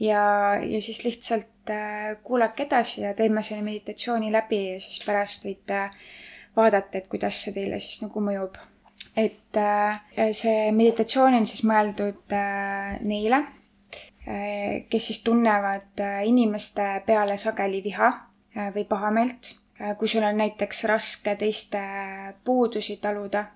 [0.00, 5.44] ja, ja siis lihtsalt äh, kuulake edasi ja teeme selle meditatsiooni läbi ja siis pärast
[5.44, 5.86] võite
[6.56, 8.58] vaadata, et kuidas see teile siis nagu mõjub.
[9.16, 10.02] et äh,
[10.32, 13.44] see meditatsioon on siis mõeldud äh, neile,
[14.90, 18.10] kes siis tunnevad inimeste peale sageli viha
[18.74, 19.48] või pahameelt
[19.98, 21.80] kui sul on näiteks raske teiste
[22.44, 23.46] puudusi taluda,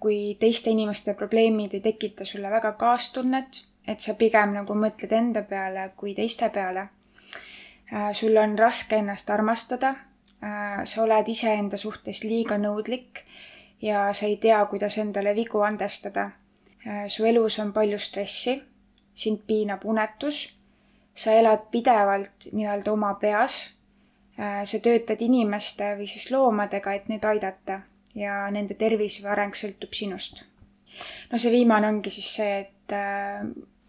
[0.00, 5.42] kui teiste inimeste probleemid ei tekita sulle väga kaastunnet et sa pigem nagu mõtled enda
[5.42, 6.88] peale kui teiste peale.
[7.92, 9.94] Äh, sul on raske ennast armastada,
[10.42, 13.20] äh, sa oled iseenda suhtes liiga nõudlik
[13.82, 16.30] ja sa ei tea, kuidas endale vigu andestada.
[16.86, 18.62] Äh, su elus on palju stressi,
[19.14, 20.46] sind piinab unetus,
[21.14, 23.74] sa elad pidevalt nii-öelda oma peas,
[24.64, 27.82] sa töötad inimeste või siis loomadega, et neid aidata
[28.16, 30.40] ja nende tervis või areng sõltub sinust.
[31.28, 32.96] No see viimane ongi siis see, et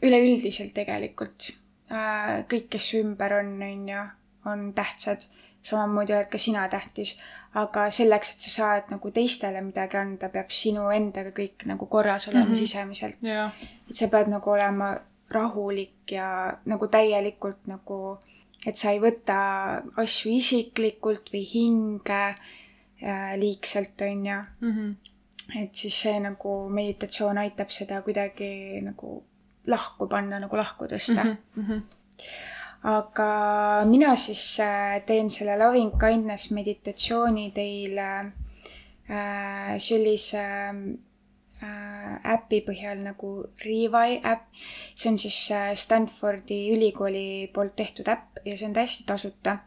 [0.04, 1.52] üleüldiselt tegelikult
[1.92, 4.04] äh, kõik, kes su ümber on, on ju,
[4.52, 5.30] on tähtsad.
[5.63, 7.13] samamoodi oled ka sina tähtis,
[7.56, 12.28] aga selleks, et sa saad nagu teistele midagi anda, peab sinu endaga kõik nagu korras
[12.28, 12.60] olema mm -hmm.
[12.60, 13.52] sisemiselt yeah..
[13.89, 14.98] et sa pead nagu olema
[15.30, 18.20] rahulik ja nagu täielikult nagu,
[18.66, 19.38] et sa ei võta
[19.96, 24.39] asju isiklikult või hinge äh, liigselt, on ju.
[24.62, 24.96] -hmm
[25.56, 29.24] et siis see nagu meditatsioon aitab seda kuidagi nagu
[29.67, 31.38] lahku panna, nagu lahku tõsta mm.
[31.56, 31.82] -hmm.
[32.84, 33.30] aga
[33.88, 38.10] mina siis äh, teen selle loving kindness meditatsiooni teile
[39.10, 40.43] äh, sellise
[41.63, 43.32] äh, äpi põhjal nagu
[43.65, 44.43] Revi äpp.
[44.95, 49.58] see on siis äh, Stanfordi ülikooli poolt tehtud äpp ja see on täiesti tasuta.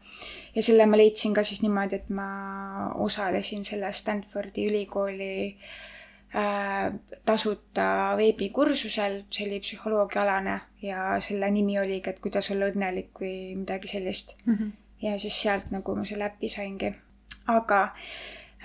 [0.55, 5.96] ja selle ma leidsin ka siis niimoodi, et ma osalesin selle Stanfordi ülikooli äh,
[7.25, 7.85] tasuta
[8.19, 14.35] veebikursusel, see oli psühholoogiaalane ja selle nimi oligi, et kuidas olla õnnelik või midagi sellist
[14.45, 14.53] mm.
[14.53, 14.71] -hmm.
[15.01, 16.93] ja siis sealt nagu ma selle äpi saingi.
[17.47, 17.81] aga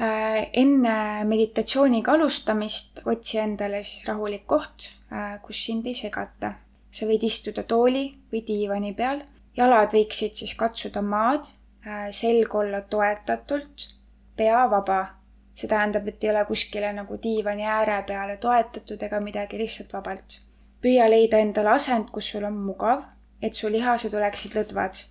[0.00, 6.54] äh, enne meditatsiooniga alustamist otsi endale siis rahulik koht äh,, kus sind ei segata.
[6.90, 9.22] sa võid istuda tooli või diivani peal
[9.56, 11.48] jalad võiksid siis katsuda maad,
[11.86, 13.88] äh, selg olla toetatult,
[14.36, 15.02] pea vaba.
[15.54, 20.40] See tähendab, et ei ole kuskile nagu diivani ääre peale toetatud ega midagi, lihtsalt vabalt.
[20.82, 23.04] püüa leida endale asend, kus sul on mugav,
[23.42, 25.04] et su lihased oleksid lõdvad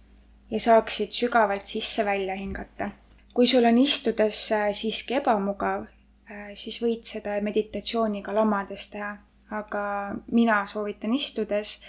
[0.52, 2.92] ja saaksid sügavalt sisse-välja hingata.
[3.34, 5.86] kui sul on istudes äh, siiski ebamugav,
[6.32, 9.18] äh, siis võid seda meditatsiooniga lamades teha,
[9.52, 11.80] aga mina soovitan istudes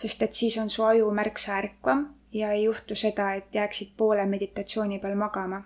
[0.00, 4.26] sest et siis on su aju märksa ärkvam ja ei juhtu seda, et jääksid poole
[4.26, 5.62] meditatsiooni peal magama.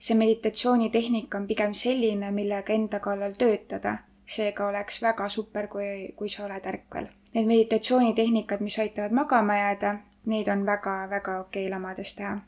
[0.00, 6.28] See meditatsioonitehnika on pigem selline, millega enda kallal töötada, seega oleks väga super, kui, kui
[6.28, 7.10] sa oled ärkvel.
[7.34, 9.94] Need meditatsioonitehnikad, mis aitavad magama jääda,
[10.26, 12.38] neid on väga-väga okei okay lamades teha.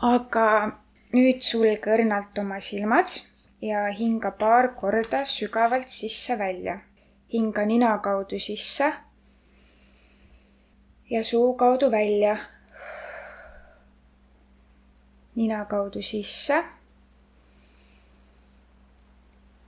[0.00, 0.44] aga
[1.12, 3.10] nüüd sulge õrnalt oma silmad
[3.60, 6.80] ja hinga paar korda sügavalt sisse-välja.
[7.32, 8.92] hinga nina kaudu sisse
[11.10, 12.36] ja suu kaudu välja.
[15.34, 16.64] Nina kaudu sisse.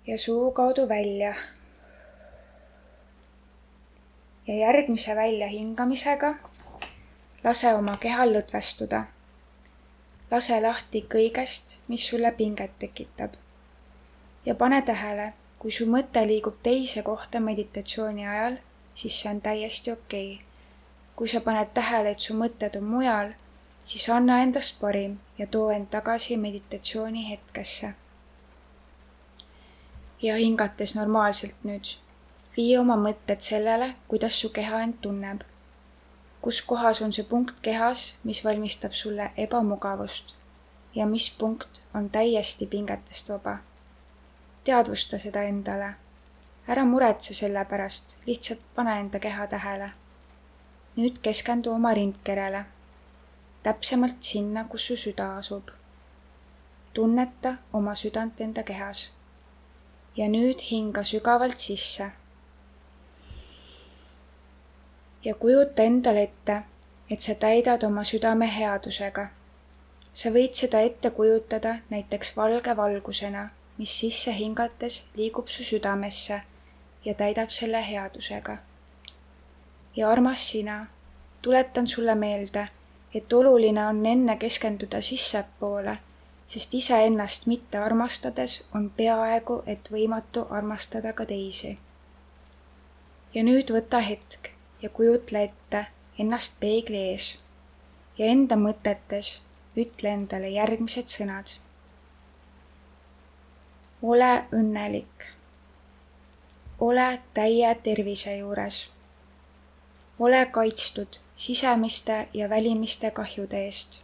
[0.07, 1.35] ja suu kaudu välja.
[4.47, 6.35] ja järgmise väljahingamisega
[7.45, 9.05] lase oma kehal lõdvestuda.
[10.31, 13.35] lase lahti kõigest, mis sulle pinget tekitab.
[14.47, 18.57] ja pane tähele, kui su mõte liigub teise kohta meditatsiooni ajal,
[18.95, 20.53] siis see on täiesti okei okay
[21.17, 23.29] kui sa paned tähele, et su mõtted on mujal,
[23.85, 27.95] siis anna endast parim ja too end tagasi meditatsiooni hetkesse.
[30.23, 31.97] ja hingates normaalselt nüüd,
[32.57, 35.41] vii oma mõtted sellele, kuidas su keha end tunneb.
[36.43, 40.35] kus kohas on see punkt kehas, mis valmistab sulle ebamugavust
[40.95, 43.59] ja mis punkt on täiesti pingetest vaba.
[44.65, 45.95] teadvusta seda endale.
[46.69, 49.91] ära muretse selle pärast, lihtsalt pane enda keha tähele
[50.97, 52.65] nüüd keskendu oma rindkerele,
[53.63, 55.69] täpsemalt sinna, kus su süda asub.
[56.95, 59.13] tunneta oma südant enda kehas.
[60.17, 62.11] ja nüüd hinga sügavalt sisse.
[65.25, 66.63] ja kujuta endale ette,
[67.11, 69.29] et sa täidad oma südame headusega.
[70.13, 76.43] sa võid seda ette kujutada näiteks valge valgusena, mis sisse hingates liigub su südamesse
[77.05, 78.59] ja täidab selle headusega
[79.97, 80.87] ja armas sina,
[81.43, 82.69] tuletan sulle meelde,
[83.15, 85.99] et oluline on enne keskenduda sissepoole,
[86.47, 91.79] sest iseennast mitte armastades on peaaegu et võimatu armastada ka teisi.
[93.35, 94.49] ja nüüd võta hetk
[94.83, 95.87] ja kujutle ette
[96.19, 97.39] ennast peegli ees
[98.19, 99.41] ja enda mõtetes
[99.77, 101.57] ütle endale järgmised sõnad.
[104.03, 105.29] ole õnnelik.
[106.81, 108.91] ole täie tervise juures
[110.19, 114.01] ole kaitstud sisemiste ja välimiste kahjude eest.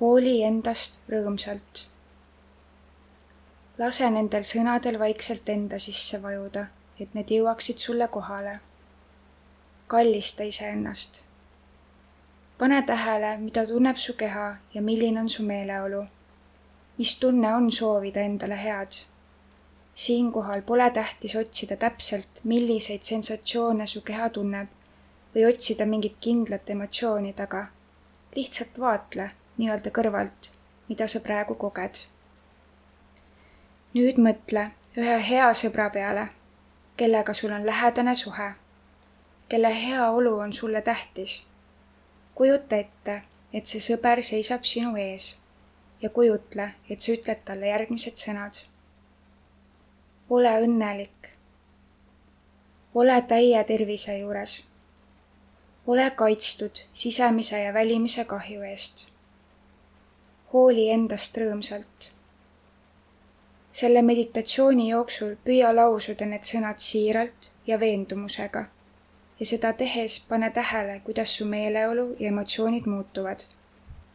[0.00, 1.86] hooli endast rõõmsalt.
[3.78, 6.66] lase nendel sõnadel vaikselt enda sisse vajuda,
[7.00, 8.60] et need jõuaksid sulle kohale.
[9.86, 11.22] kallista iseennast.
[12.58, 16.06] pane tähele, mida tunneb su keha ja milline on su meeleolu.
[16.98, 19.02] mis tunne on soovida endale head
[19.94, 24.75] siinkohal pole tähtis otsida täpselt, milliseid sensatsioone su keha tunneb
[25.36, 27.66] või otsida mingit kindlat emotsiooni taga.
[28.36, 30.50] lihtsalt vaatle nii-öelda kõrvalt,
[30.88, 32.06] mida sa praegu koged.
[33.94, 36.28] nüüd mõtle, ühe hea sõbra peale,
[36.96, 38.52] kellega sul on lähedane suhe,
[39.48, 41.46] kelle heaolu on sulle tähtis.
[42.34, 43.22] kujuta ette,
[43.52, 45.36] et see sõber seisab sinu ees
[46.02, 48.62] ja kujutle, et sa ütled talle järgmised sõnad.
[50.30, 51.28] ole õnnelik.
[52.94, 54.75] ole täie tervise juures.
[55.86, 59.06] Ole kaitstud sisemise ja välimise kahju eest.
[60.52, 62.16] hooli endast rõõmsalt
[63.76, 68.62] selle meditatsiooni jooksul püüa lausuda need sõnad siiralt ja veendumusega.
[69.40, 73.44] ja seda tehes pane tähele, kuidas su meeleolu ja emotsioonid muutuvad.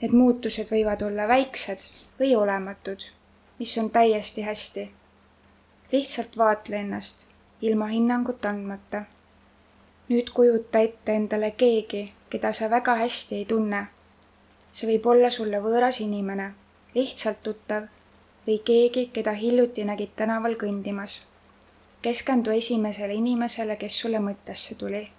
[0.01, 1.85] Need muutused võivad olla väiksed
[2.19, 3.05] või olematud,
[3.59, 4.91] mis on täiesti hästi.
[5.91, 7.27] lihtsalt vaatle ennast,
[7.61, 9.03] ilma hinnangut andmata.
[10.11, 13.87] Nüüd kujuta ette endale keegi, keda sa väga hästi ei tunne.
[14.71, 16.51] see võib olla sulle võõras inimene,
[16.95, 17.87] lihtsalt tuttav
[18.47, 21.21] või keegi, keda hiljuti nägid tänaval kõndimas.
[22.01, 25.11] keskendu esimesele inimesele, kes sulle mõttesse tuli.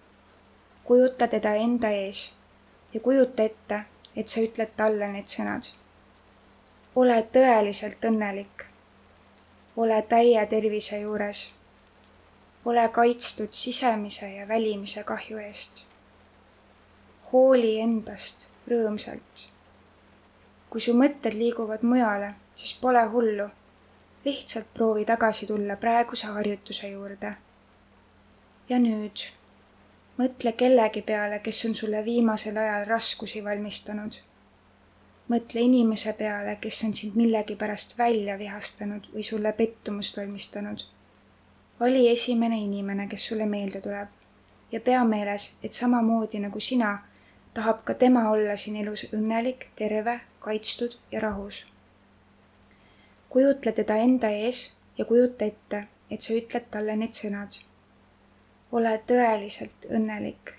[0.84, 2.34] kujuta teda enda ees
[2.94, 3.80] ja kujuta ette,
[4.16, 5.72] et sa ütled talle need sõnad.
[6.94, 8.66] ole tõeliselt õnnelik.
[9.76, 11.52] ole täie tervise juures.
[12.64, 15.84] Ole kaitstud sisemise ja välimise kahju eest.
[17.32, 19.48] hooli endast rõõmsalt.
[20.70, 23.48] kui su mõtted liiguvad mujale siis pole hullu.
[24.24, 27.34] lihtsalt proovi tagasi tulla praeguse harjutuse juurde.
[28.68, 29.26] ja nüüd
[30.18, 34.16] mõtle kellegi peale, kes on sulle viimasel ajal raskusi valmistanud.
[35.28, 40.84] mõtle inimese peale, kes on sind millegipärast välja vihastanud või sulle pettumust valmistanud.
[41.82, 44.08] Vali esimene inimene, kes sulle meelde tuleb
[44.72, 46.94] ja pea meeles, et samamoodi nagu sina,
[47.54, 51.64] tahab ka tema olla siin elus õnnelik, terve, kaitstud ja rahus
[53.32, 57.54] kujutle teda enda ees ja kujuta ette, et sa ütled talle need sõnad.
[58.72, 60.52] ole tõeliselt õnnelik.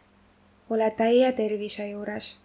[0.69, 2.39] ole täie tervise juures.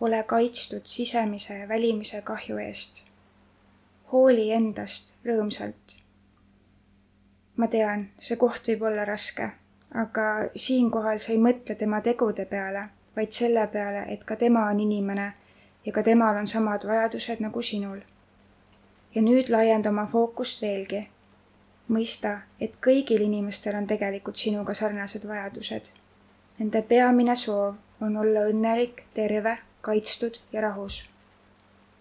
[0.00, 3.02] ole kaitstud sisemise ja välimise kahju eest.
[4.12, 5.99] hooli endast rõõmsalt.
[7.60, 9.50] Ma tean, see koht võib olla raske,
[10.02, 14.80] aga siinkohal sa ei mõtle tema tegude peale, vaid selle peale, et ka tema on
[14.80, 15.32] inimene
[15.84, 18.00] ja ka temal on samad vajadused nagu sinul
[19.14, 21.08] ja nüüd laienda oma fookust veelgi.
[21.90, 25.88] mõista, et kõigil inimestel on tegelikult sinuga sarnased vajadused.
[26.58, 31.08] Nende peamine soov on olla õnnelik, terve, kaitstud ja rahus.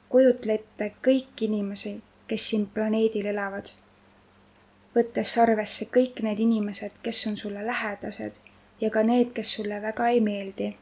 [0.09, 3.73] kujutle ette kõiki inimesi, kes siin planeedil elavad.
[4.95, 8.39] Võttes arvesse kõik need inimesed, kes on sulle lähedased
[8.81, 10.77] ja ka need, kes sulle väga ei meeldi.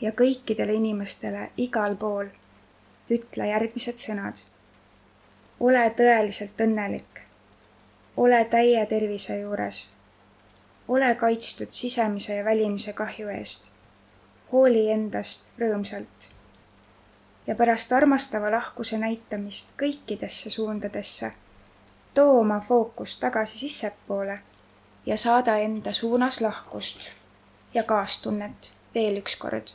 [0.00, 2.28] ja kõikidele inimestele igal pool
[3.10, 4.44] ütle järgmised sõnad
[5.60, 7.22] ole tõeliselt õnnelik.
[8.16, 9.90] ole täie tervise juures.
[10.88, 13.72] ole kaitstud sisemise ja välimise kahju eest.
[14.52, 16.30] hooli endast rõõmsalt.
[17.46, 21.32] ja pärast armastava lahkuse näitamist kõikidesse suundadesse,
[22.18, 24.40] too oma fookus tagasi sissepoole
[25.06, 27.10] ja saada enda suunas lahkust
[27.74, 29.68] ja kaastunnet veel üks kord.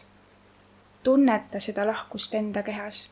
[1.04, 3.10] tunneta seda lahkust enda kehas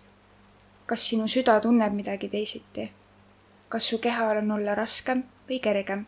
[0.92, 2.92] kas sinu süda tunneb midagi teisiti?
[3.70, 6.06] kas su kehal on olla raskem või kergem,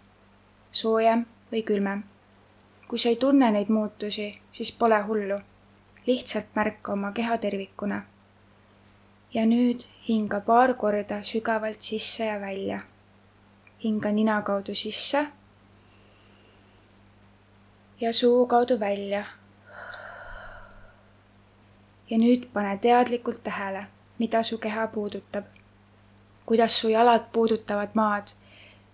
[0.71, 2.03] soojem või külmem?
[2.88, 5.39] kui sa ei tunne neid muutusi, siis pole hullu.
[6.07, 8.03] lihtsalt märka oma keha tervikuna.
[9.33, 12.83] ja nüüd hinga paar korda sügavalt sisse ja välja.
[13.84, 15.28] Hinga nina kaudu sisse
[18.02, 19.26] ja suu kaudu välja.
[22.10, 23.88] ja nüüd pane teadlikult tähele
[24.19, 25.46] mida su keha puudutab.
[26.46, 28.28] kuidas su jalad puudutavad maad,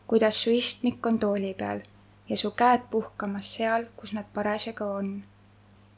[0.07, 1.79] kuidas su istmik on tooli peal
[2.29, 5.23] ja su käed puhkamas seal, kus nad parasjagu on.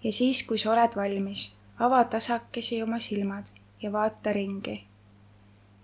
[0.04, 3.46] ja siis, kui sa oled valmis, ava tasakesi oma silmad
[3.82, 4.88] ja vaata ringi.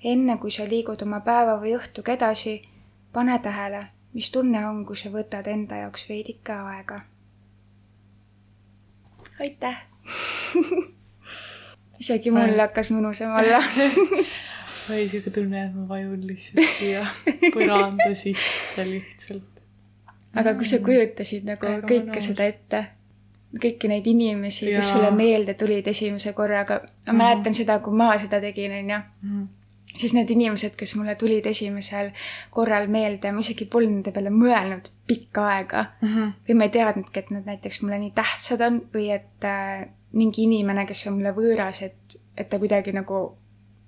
[0.04, 2.62] enne kui sa liigud oma päeva või õhtuga edasi,
[3.14, 7.02] pane tähele, mis tunne on, kui sa võtad enda jaoks veidike aega.
[9.40, 9.84] aitäh
[12.02, 13.60] isegi mul hakkas mõnusam olla
[14.88, 17.04] või siuke tunne, et ma vajun lihtsalt siia
[17.54, 19.64] põranda sisse lihtsalt.
[20.38, 22.30] aga kui sa kujutasid nagu Väga kõike mõnus.
[22.32, 22.84] seda ette,
[23.58, 27.22] kõiki neid inimesi, kes sulle meelde tulid esimese korraga, ma mm.
[27.22, 29.48] mäletan seda, kui ma seda tegin, onju mm
[29.98, 32.12] siis need inimesed, kes mulle tulid esimesel
[32.54, 36.08] korral meelde, ma isegi polnud nende peale mõelnud pikka aega mm.
[36.08, 36.34] -hmm.
[36.48, 39.88] või ma ei teadnudki, et nad näiteks mulle nii tähtsad on või et äh,
[40.18, 43.24] mingi inimene, kes on mulle võõras, et, et ta kuidagi nagu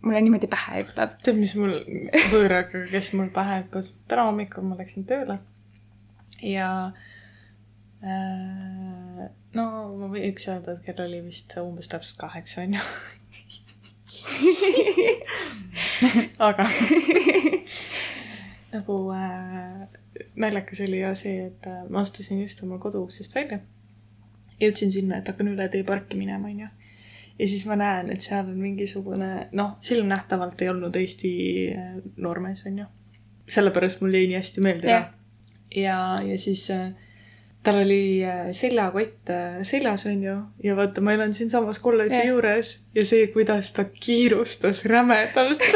[0.01, 1.19] mulle niimoodi pähe hüppab.
[1.23, 1.75] tead, mis mul
[2.33, 3.93] võõraga, kes mul pähe hüppas?
[4.07, 5.39] täna hommikul ma läksin tööle
[6.41, 6.69] ja
[8.03, 9.65] äh, no
[9.99, 12.83] ma võiks öelda, et kell oli vist umbes täpselt kaheksa, onju.
[16.49, 16.67] aga
[18.73, 19.87] nagu äh,
[20.35, 23.59] naljakas oli ja see, et äh, ma astusin just oma koduuksest välja.
[24.59, 26.67] jõudsin sinna, et hakkan üle tee parki minema, onju
[27.39, 31.31] ja siis ma näen, et seal on mingisugune, noh, silmnähtavalt ei olnud Eesti
[31.73, 32.85] äh, noormees, onju.
[33.49, 35.07] sellepärast mul jäi nii hästi meelde Jah.
[35.09, 35.17] ka.
[35.75, 36.91] ja, ja siis äh,
[37.63, 42.29] tal oli äh, seljakott äh, seljas, onju, ja vaata, ma elan siinsamas kolledži Jah.
[42.31, 45.65] juures ja see, kuidas ta kiirustas rämedalt.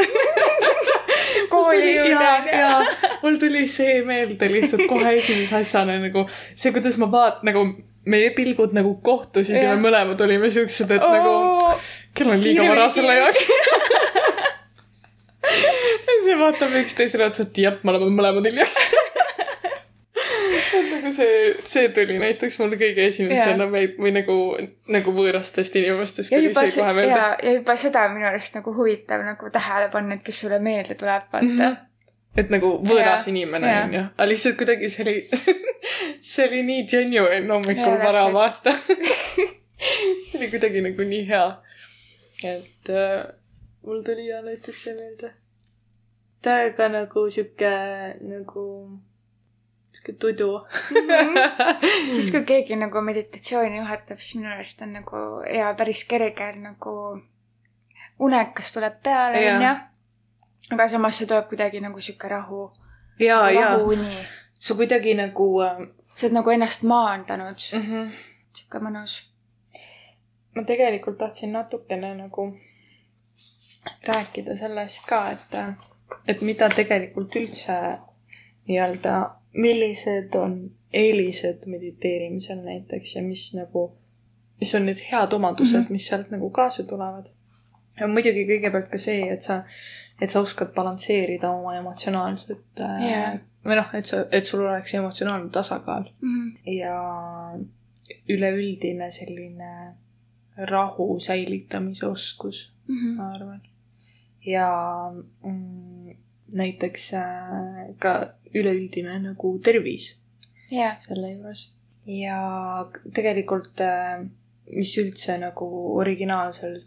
[1.54, 2.86] kooli juurde ja, ja
[3.22, 6.20] mul tuli see meelde lihtsalt kohe esimese asjana nagu
[6.54, 7.60] see, kuidas ma vaat-, nagu
[8.10, 11.10] meie pilgud nagu kohtusid ja, ja me mõlemad olime siuksed, et oh.
[11.14, 11.32] nagu
[12.16, 13.40] kell on liiga vara selle jaoks.
[16.04, 18.74] ja siis vaatame üksteisele otsa, et jah, me oleme mõlemad hiljas.
[20.90, 24.36] nagu see, see tuli näiteks mul kõige esimesena või, või nagu,
[24.94, 28.28] nagu võõrastest inimestest ja tuli juba see kohe meelde ja, ja juba seda on minu
[28.30, 31.60] arust nagu huvitav nagu tähele panna, et kes sulle meelde tuleb, vaata mm.
[31.60, 32.40] Mhm.
[32.42, 35.16] et nagu võõras Jaa, inimene onju, aga lihtsalt kuidagi see oli,
[36.32, 38.74] see oli nii genuine hommikul vara vaata.
[38.88, 41.46] see oli kuidagi nagu nii hea.
[42.44, 43.24] et äh,
[43.86, 45.32] mul tuli ja näiteks see meelde.
[46.42, 47.72] täiega nagu sihuke
[48.20, 48.64] nagu,
[50.04, 50.66] sihuke tudu.
[52.12, 55.16] siis, kui keegi nagu meditatsiooni juhatab, siis minu arust on nagu
[55.48, 57.22] hea päris kerge nagu
[58.18, 59.74] unekas tuleb peale, onju.
[60.72, 62.72] aga samas see toob kuidagi nagu sihuke rahu,
[63.18, 63.78] ja, ja
[64.58, 67.82] sa kuidagi nagu äh, sa oled nagu ennast maandanud, mm.
[67.82, 68.10] -hmm.
[68.52, 69.22] sihuke mõnus.
[70.54, 72.56] ma tegelikult tahtsin natukene nagu
[74.06, 75.56] rääkida sellest ka, et,
[76.28, 77.98] et mida tegelikult üldse
[78.68, 83.92] nii-öelda, millised on eelised mediteerimisel näiteks ja mis nagu,
[84.60, 85.84] mis on need head omadused mm.
[85.84, 85.90] -hmm.
[85.92, 87.26] mis sealt nagu kaasa tulevad.
[88.00, 89.62] ja muidugi kõigepealt ka see, et sa,
[90.20, 93.32] et sa oskad balansseerida oma emotsionaalset äh, Jaa.
[93.64, 96.56] või noh, et sa, et sul oleks emotsionaalne tasakaal Mhm.
[96.66, 96.96] ja
[98.28, 99.94] üleüldine selline
[100.56, 103.16] rahu säilitamise oskus, Mhm.
[103.16, 103.60] ma arvan.
[104.46, 104.68] ja
[105.44, 106.16] mm,
[106.52, 107.22] näiteks äh,
[107.98, 110.12] ka üleüldine nagu tervis
[110.72, 111.64] jaa, selle juures.
[112.06, 112.38] ja
[113.14, 113.80] tegelikult,
[114.76, 115.66] mis üldse nagu
[115.98, 116.86] originaalselt,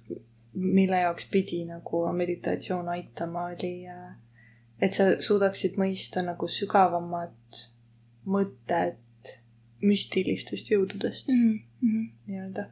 [0.53, 3.86] mille jaoks pidi nagu meditatsioon aitama, oli,
[4.82, 7.61] et sa suudaksid mõista nagu sügavamat
[8.26, 9.34] mõtet
[9.82, 12.05] müstilistest jõududest Mhm.
[12.28, 12.65] nii-öelda.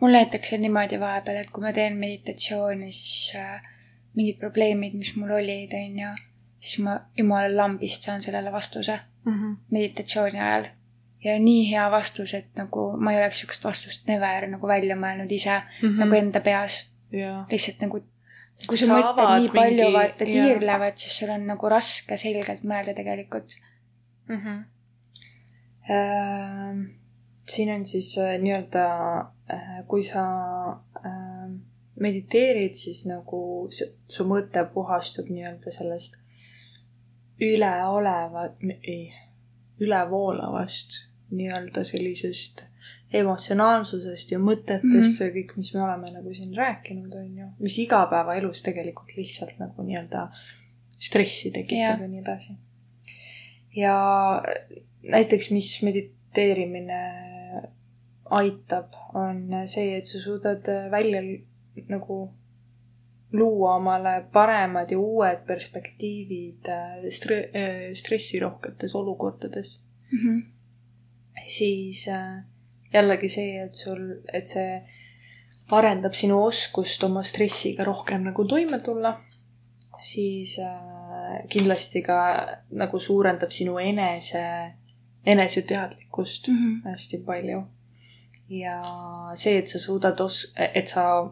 [0.00, 3.62] mul näiteks on niimoodi vahepeal, et kui ma teen meditatsiooni, siis äh,
[4.14, 6.12] mingid probleemid, mis mul olid, onju,
[6.62, 9.00] siis ma jumala lambist saan sellele vastuse
[9.70, 10.66] meditatsiooni ajal.
[11.24, 15.30] ja nii hea vastus, et nagu ma ei oleks siukest vastust never nagu välja mõelnud
[15.30, 15.98] ise mm -hmm.
[15.98, 16.78] nagu enda peas.
[17.12, 17.46] jaa.
[17.50, 18.00] lihtsalt nagu,
[18.68, 22.94] kui Sa mõtted avad nii palju vaata tiirlevad, siis sul on nagu raske selgelt mõelda
[22.94, 23.58] tegelikult.
[24.28, 24.36] mm.
[24.36, 24.64] -hmm.
[25.90, 26.76] Äh,
[27.46, 28.84] siin on siis äh, nii-öelda
[29.50, 30.22] äh,, kui sa
[31.06, 31.50] äh,
[32.00, 36.21] mediteerid, siis nagu su, su mõte puhastub nii-öelda sellest
[37.40, 39.12] üleolevat, ei,
[39.80, 40.98] ülevoolavast
[41.32, 42.64] nii-öelda sellisest
[43.12, 45.02] emotsionaalsusest ja mõtetest mm.
[45.02, 45.24] -hmm.
[45.24, 49.84] ja kõik, mis me oleme nagu siin rääkinud, on ju, mis igapäevaelus tegelikult lihtsalt nagu
[49.84, 50.28] nii-öelda
[50.98, 52.00] stressi tekitab Jah.
[52.00, 52.56] ja nii edasi.
[53.76, 53.96] ja
[55.02, 57.00] näiteks, mis mediteerimine
[58.30, 61.20] aitab, on see, et sa suudad välja
[61.88, 62.32] nagu
[63.32, 67.48] luua omale paremad ja uued perspektiivid äh, stre-,
[67.94, 69.82] stressirohketes olukordades.
[71.46, 72.44] siis äh,
[72.92, 74.02] jällegi see, et sul,
[74.32, 74.82] et see
[75.72, 79.14] arendab sinu oskust oma stressiga rohkem nagu toime tulla,
[80.02, 82.18] siis äh, kindlasti ka
[82.70, 84.44] nagu suurendab sinu enese,
[85.26, 86.82] eneseteadlikkust Mhm.
[86.84, 87.62] hästi palju.
[88.48, 88.82] ja
[89.34, 91.30] see, et sa suudad os-, et sa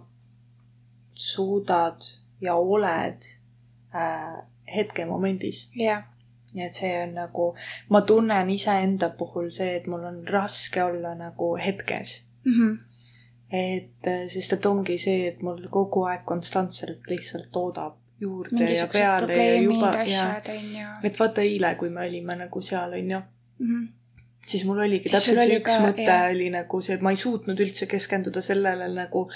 [1.20, 2.02] suudad
[2.40, 3.22] ja oled
[3.94, 4.38] äh,
[4.76, 5.70] hetkemomendis.
[5.76, 6.02] jah,
[6.54, 7.50] nii et see on nagu,
[7.88, 12.22] ma tunnen iseenda puhul see, et mul on raske olla nagu hetkes.
[12.44, 12.78] Mhm.
[13.52, 18.86] et äh, sest et ongi see, et mul kogu aeg konstantselt lihtsalt toodab juurde ja
[18.92, 20.26] peale ja juba ja
[21.02, 23.20] et vaata eile, kui me olime nagu seal onju,
[23.60, 23.88] Mhm.
[24.46, 26.30] Siis mul oligi Siis täpselt see üks ka- mõte jah.
[26.30, 29.26] oli nagu see, et ma ei suutnud üldse keskenduda sellele nagu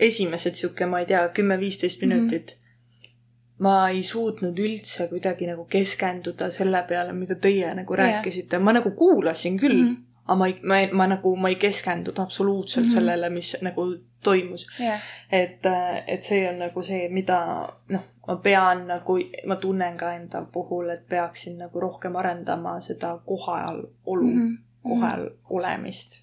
[0.00, 2.08] esimesed sihuke, ma ei tea, kümme-viisteist Mhm.
[2.08, 2.54] minutit mm.
[2.54, 3.12] -hmm.
[3.58, 8.06] ma ei suutnud üldse kuidagi nagu keskenduda selle peale, mida teie nagu Jah.
[8.06, 8.58] rääkisite.
[8.58, 9.88] ma nagu kuulasin küll mm.
[9.94, 10.13] -hmm.
[10.26, 12.90] Aga ma ei, ma ei, ma nagu, ma ei keskendunud absoluutselt mm.
[12.90, 12.94] -hmm.
[12.94, 14.66] sellele, mis nagu toimus.
[14.80, 15.00] jah,
[15.32, 15.62] et,
[16.06, 20.88] et see on nagu see, mida noh, ma pean nagu, ma tunnen ka enda puhul,
[20.90, 24.48] et peaksin nagu rohkem arendama seda kohal olu mm.
[24.48, 24.58] -hmm.
[24.82, 26.20] kohal olemist.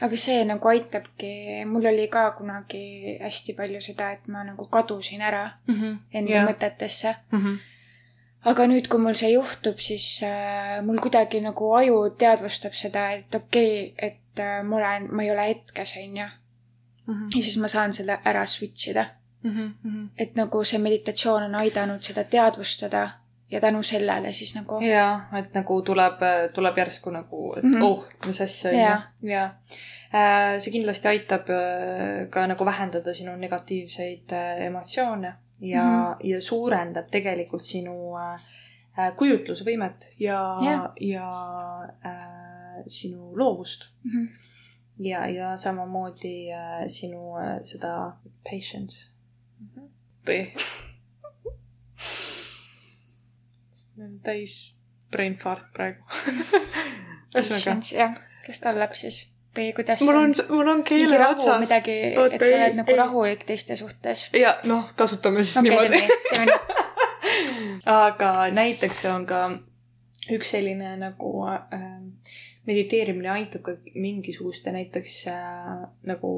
[0.00, 5.22] aga see nagu aitabki, mul oli ka kunagi hästi palju seda, et ma nagu kadusin
[5.22, 5.50] ära
[6.12, 6.48] enda Jah.
[6.48, 7.14] mõtetesse.
[7.32, 7.58] Mm -hmm.
[8.50, 13.34] Aga nüüd, kui mul see juhtub, siis äh, mul kuidagi nagu aju teadvustab seda, et
[13.34, 16.28] okei okay,, et äh, ma olen, ma ei ole hetkes, onju.
[17.08, 19.06] ja siis ma saan selle ära switch ida.
[19.42, 20.08] Mm -hmm.
[20.18, 23.10] et nagu see meditatsioon on aidanud seda teadvustada
[23.50, 24.80] ja tänu sellele siis nagu.
[24.80, 26.18] ja, et nagu tuleb,
[26.54, 27.82] tuleb järsku nagu, et mm Mhm.
[27.82, 27.84] -hmm.
[27.84, 29.02] oh, mis asja Jaa.
[29.22, 29.50] ja
[30.08, 36.12] Äh, see kindlasti aitab äh, ka nagu vähendada sinu negatiivseid äh, emotsioone ja mm.
[36.12, 36.26] -hmm.
[36.30, 38.40] ja suurendab tegelikult sinu äh,
[38.98, 40.92] äh, kujutlusvõimet ja Jah.
[41.00, 41.30] ja
[42.06, 44.26] äh, sinu loovust Mhm.
[44.98, 49.08] ja, ja samamoodi äh, sinu äh, seda patience
[49.60, 49.68] mm.
[49.74, 49.88] -hmm.
[50.26, 50.52] või
[54.22, 54.76] täis
[55.10, 56.04] brain fart praegu
[57.34, 58.14] ühesõnaga, jah,
[58.46, 61.60] kes tallab siis või kuidas mul on, mul on keele otsas.
[61.62, 61.96] midagi,
[62.32, 64.28] et sa oled nagu rahulik teiste suhtes.
[64.36, 66.02] ja noh, kasutame siis okay, niimoodi.
[66.02, 66.86] nii, teeme nii.
[68.08, 69.42] aga näiteks on ka
[70.34, 71.88] üks selline nagu äh,
[72.68, 76.30] mediteerimine aitab ka mingisuguste näiteks äh, nagu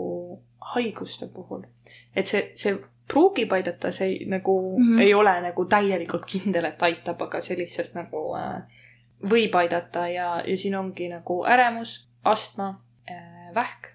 [0.74, 1.66] haiguste puhul.
[2.14, 2.76] et see, see
[3.10, 4.84] pruugib aidata, see ei, nagu mm.
[4.84, 5.02] -hmm.
[5.02, 8.62] ei ole nagu täielikult kindel, et aitab, aga see lihtsalt nagu äh,
[9.30, 12.74] võib aidata ja, ja siin ongi nagu äremus, astma
[13.55, 13.88] vähk.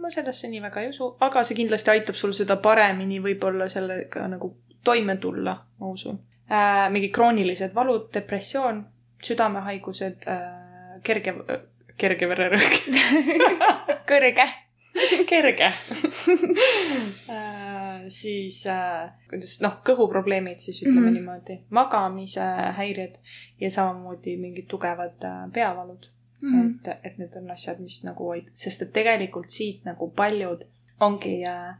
[0.00, 4.24] ma sellesse nii väga ei usu, aga see kindlasti aitab sul seda paremini võib-olla sellega
[4.32, 6.18] nagu toime tulla, ma usun
[6.50, 6.88] äh,.
[6.90, 8.80] mingid kroonilised valud, depressioon,
[9.22, 11.34] südamehaigused äh,, kerge,
[12.00, 12.80] kerge vererõhk,
[14.08, 14.48] kõrge.
[15.28, 15.76] kerge äh,.
[18.10, 21.06] siis äh,, kuidas, noh, kõhuprobleemid siis ütleme mm.
[21.06, 21.18] -hmm.
[21.18, 23.18] niimoodi, magamise häired
[23.60, 26.10] ja samamoodi mingid tugevad äh, peavalud
[26.42, 26.52] mm.
[26.52, 26.90] -hmm.
[26.90, 30.64] et, et need on asjad, mis nagu sest et tegelikult siit nagu paljud
[31.00, 31.74] ongi äh,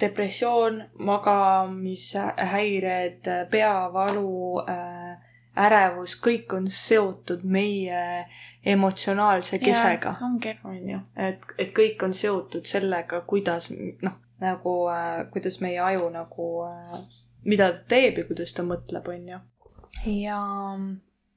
[0.00, 3.20] depressioon, magamishäired,
[3.50, 5.18] peavalu äh,,
[5.56, 8.26] ärevus, kõik on seotud meie
[8.64, 10.58] emotsionaalse kesega ongi.
[10.64, 13.70] on ju, et, et kõik on seotud sellega, kuidas
[14.02, 17.00] noh, nagu äh, kuidas meie aju nagu äh,,
[17.44, 19.38] mida ta teeb ja kuidas ta mõtleb, on ju.
[20.14, 20.40] ja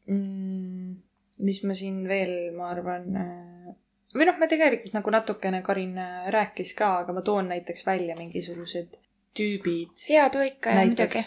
[0.08, 0.96] mm,
[1.44, 3.74] mis ma siin veel, ma arvan äh,,
[4.16, 8.16] või noh, me tegelikult nagu natukene Karin äh, rääkis ka, aga ma toon näiteks välja
[8.20, 8.96] mingisugused
[9.36, 11.26] tüübid ja too ikka ja muidugi.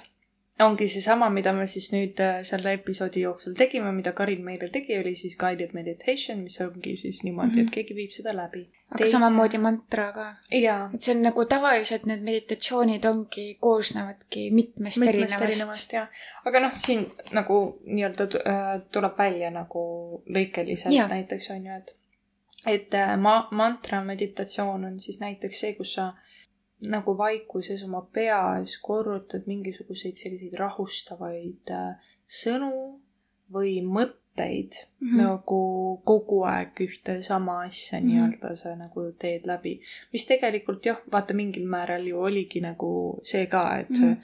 [0.65, 4.97] Ongi seesama, mida me siis nüüd äh, selle episoodi jooksul tegime, mida Karin meile tegi,
[4.99, 7.61] oli siis guided meditation, mis ongi siis niimoodi mm, -hmm.
[7.61, 7.69] Mhm.
[7.69, 8.67] et keegi viib seda läbi.
[8.91, 10.27] aga samamoodi mantra ka.
[10.51, 16.09] et see on nagu tavaliselt need meditatsioonid ongi, koosnevadki mitmest, mitmest erinevast, erinevast jah.
[16.45, 19.85] aga noh, siin nagu nii-öelda äh, tuleb välja nagu
[20.27, 21.09] lõikeliselt Jaa.
[21.09, 21.95] näiteks on ju, et
[22.67, 26.13] et äh, ma-, mantra meditatsioon on siis näiteks see, kus sa
[26.87, 33.01] nagu vaikuses oma peas korrutad mingisuguseid selliseid rahustavaid äh, sõnu
[33.53, 35.09] või mõtteid mm.
[35.09, 35.23] -hmm.
[35.23, 35.61] nagu
[36.05, 38.05] kogu aeg ühte sama asja mm.
[38.05, 38.13] -hmm.
[38.13, 39.81] nii-öelda sa nagu teed läbi.
[40.13, 43.97] mis tegelikult jah, vaata mingil määral ju oligi nagu see ka, et mm.
[43.97, 44.17] -hmm.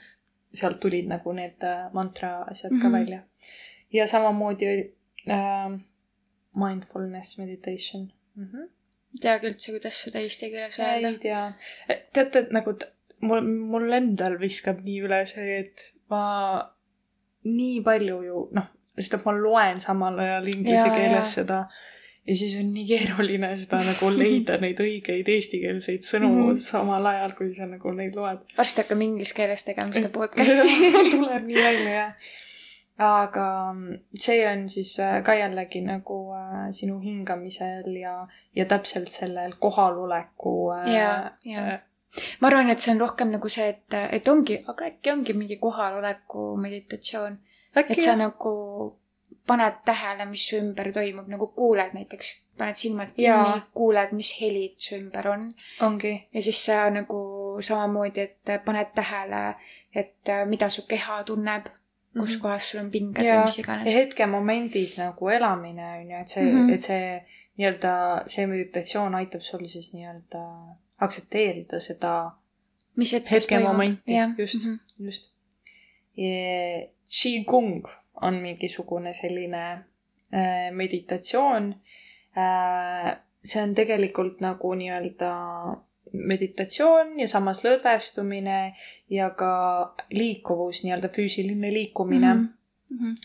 [0.53, 2.81] sealt tulid nagu need äh, mantra asjad mm -hmm.
[2.81, 2.97] ka Mhm.
[2.97, 3.23] välja.
[3.93, 4.93] ja samamoodi
[5.29, 5.79] äh,
[6.55, 8.45] mindfulness meditation mm.
[8.45, 8.69] -hmm
[9.15, 11.13] ei teagi üldse, kuidas seda eesti keeles ei öelda.
[11.23, 11.41] tea.
[12.13, 12.75] teate, et nagu
[13.25, 13.41] mul,
[13.73, 16.21] mul endal viskab nii üle see, et ma
[17.47, 21.33] nii palju ju noh, sest et ma loen samal ajal inglise Jaa, keeles jaa.
[21.39, 21.59] seda
[22.25, 26.47] ja siis on nii keeruline seda nagu leida neid õigeid eestikeelseid sõnu mm.
[26.47, 26.63] Mhm.
[26.67, 28.41] samal ajal, kui sa nagu neid loed.
[28.57, 30.91] varsti hakkame inglise keeles tegema seda podcast'i.
[31.13, 32.33] tuleb nii välja jah.
[32.97, 33.47] Aga
[34.17, 40.71] see on siis äh, ka jällegi nagu äh, sinu hingamisel ja, ja täpselt sellel kohaloleku
[40.71, 41.79] äh, ja, ja
[42.39, 45.57] ma arvan, et see on rohkem nagu see, et, et ongi, aga äkki ongi mingi
[45.59, 47.35] kohaloleku meditatsioon,
[47.75, 48.53] et sa jah, nagu
[49.45, 54.79] paned tähele, mis su ümber toimub, nagu kuuled näiteks, paned silmad kinni, kuuled, mis helid
[54.81, 55.49] su ümber on.
[55.85, 56.15] Ongi.
[56.33, 57.19] Ja siis sa nagu
[57.61, 59.43] samamoodi, et paned tähele,
[59.93, 61.67] et mida su keha tunneb,
[62.19, 62.41] kus Mhm.
[62.41, 63.35] kohas sul on pinged Jaa.
[63.41, 63.93] või mis ja iganes.
[63.93, 66.57] hetkemomendis nagu elamine on ju, et see mm.
[66.57, 66.73] -hmm.
[66.73, 67.25] et see
[67.57, 70.41] nii-öelda see meditatsioon aitab sul siis nii-öelda
[70.99, 72.31] aktsepteerida seda
[72.95, 75.05] mis hetkemomenti, just mm, -hmm.
[75.05, 75.31] just.
[77.21, 77.87] Qigong
[78.21, 79.71] on mingisugune selline
[80.33, 81.75] äh, meditatsioon
[82.37, 83.17] äh,.
[83.43, 85.31] see on tegelikult nagu nii-öelda
[86.15, 88.59] meditatsioon ja samas lõdvestumine
[89.09, 92.47] ja ka liikuvus, nii-öelda füüsiline liikumine mm.
[92.91, 93.15] -hmm.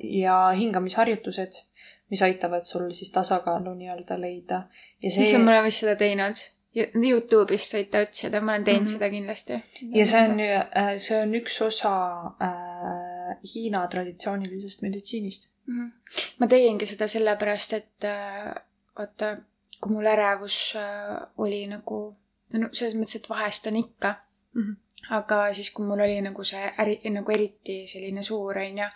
[0.00, 1.60] Ja hingamisharjutused,
[2.10, 4.62] mis aitavad sul siis tasakaalu nii-öelda leida.
[5.02, 5.24] ja see.
[5.24, 6.40] issand, ma olen vist seda teinud
[6.70, 8.92] Youtube'ist võite otsida, ma olen teinud mm -hmm.
[8.92, 9.56] seda kindlasti.
[9.98, 11.94] ja see on, äh, see on üks osa
[12.46, 15.80] äh, Hiina traditsioonilisest meditsiinist mm.
[15.80, 15.90] -hmm.
[16.38, 18.54] ma tegingi seda sellepärast, et äh,
[18.98, 19.36] vaata,
[19.80, 22.16] kui mul ärevus äh, oli nagu,
[22.52, 24.14] no selles mõttes, et vahest on ikka
[24.52, 24.62] mm.
[24.62, 24.76] -hmm.
[25.16, 28.88] aga siis, kui mul oli nagu see äri, nagu eriti selline suur, onju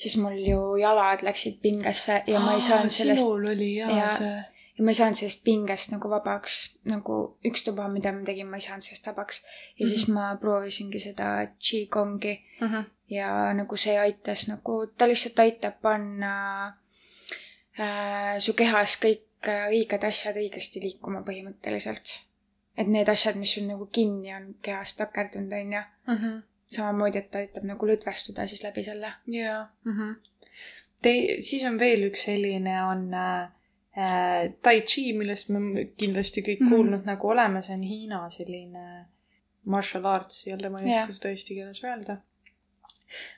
[0.00, 3.22] siis mul ju jalad läksid pingesse ja Aa, ma ei saanud sellest.
[3.22, 4.32] sinul oli jaa ja, see
[4.80, 6.54] ja ma ei saanud sellest pingest nagu vabaks,
[6.88, 9.42] nagu ükstapuha, mida ma tegin, ma ei saanud sellest vabaks.
[9.42, 9.94] ja mm -hmm.
[9.94, 10.14] siis mhm.
[10.14, 11.26] ma proovisingi seda
[11.58, 12.84] Qigongi mm -hmm.
[13.08, 16.34] ja nagu see aitas nagu, ta lihtsalt aitab panna
[17.80, 22.18] äh, su kehas kõik äh, õiged asjad õigesti liikuma põhimõtteliselt.
[22.76, 25.82] et need asjad, mis sul nagu kinni on kehas takerdunud, on ju.
[26.08, 26.38] Mhm.
[26.70, 29.12] samamoodi, et ta aitab nagu lõdvestuda siis läbi selle.
[29.26, 29.70] jaa.
[29.84, 30.12] Mhm.
[31.02, 33.48] Te-, siis on veel üks selline, on äh,
[33.96, 36.74] äh, Tai Chi, millest me kindlasti kõik mm -hmm.
[36.74, 39.06] kuulnud nagu oleme, see on Hiina selline
[39.64, 42.16] martial arts, jälle ma ei oska seda eesti keeles öelda.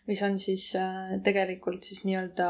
[0.06, 2.48] mis on siis äh, tegelikult siis nii-öelda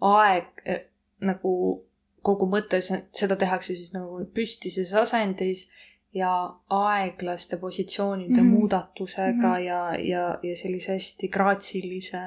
[0.00, 0.80] aeg äh,
[1.20, 1.85] nagu
[2.26, 5.68] kogu mõte, seda tehakse siis nagu püstises asendis
[6.16, 6.32] ja
[6.72, 8.58] aeglaste positsioonide mm -hmm.
[8.58, 9.64] muudatusega mm -hmm.
[9.66, 12.22] ja, ja, ja sellise hästi graatsilise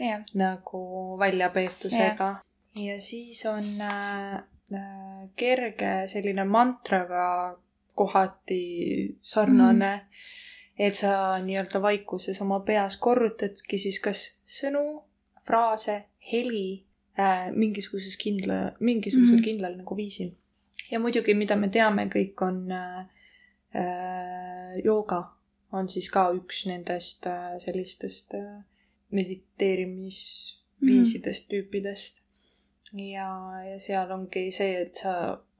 [0.00, 0.24] yeah.
[0.34, 0.82] nagu
[1.18, 2.42] väljapeetusega yeah
[2.74, 4.34] ja siis on äh,
[4.74, 7.58] äh, kerge selline mantraga
[7.94, 10.08] kohati sarnane mm.,
[10.78, 15.04] et sa nii-öelda vaikuses oma peas korrutadki siis kas sõnu,
[15.46, 16.00] fraase,
[16.32, 16.82] heli
[17.54, 19.44] mingisuguses kindla, mingisugusel mm.
[19.44, 20.30] kindlal nagu viisil.
[20.90, 23.06] ja muidugi, mida me teame kõik, on äh,
[23.74, 25.34] äh, jooga
[25.74, 28.62] on siis ka üks nendest äh, sellistest äh,
[29.14, 32.14] mediteerimisviisidest mm., tüüpidest
[32.92, 33.28] ja,
[33.70, 35.12] ja seal ongi see, et sa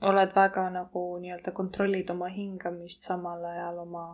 [0.04, 4.06] oled väga nagu nii-öelda kontrollid oma hingamist, samal ajal oma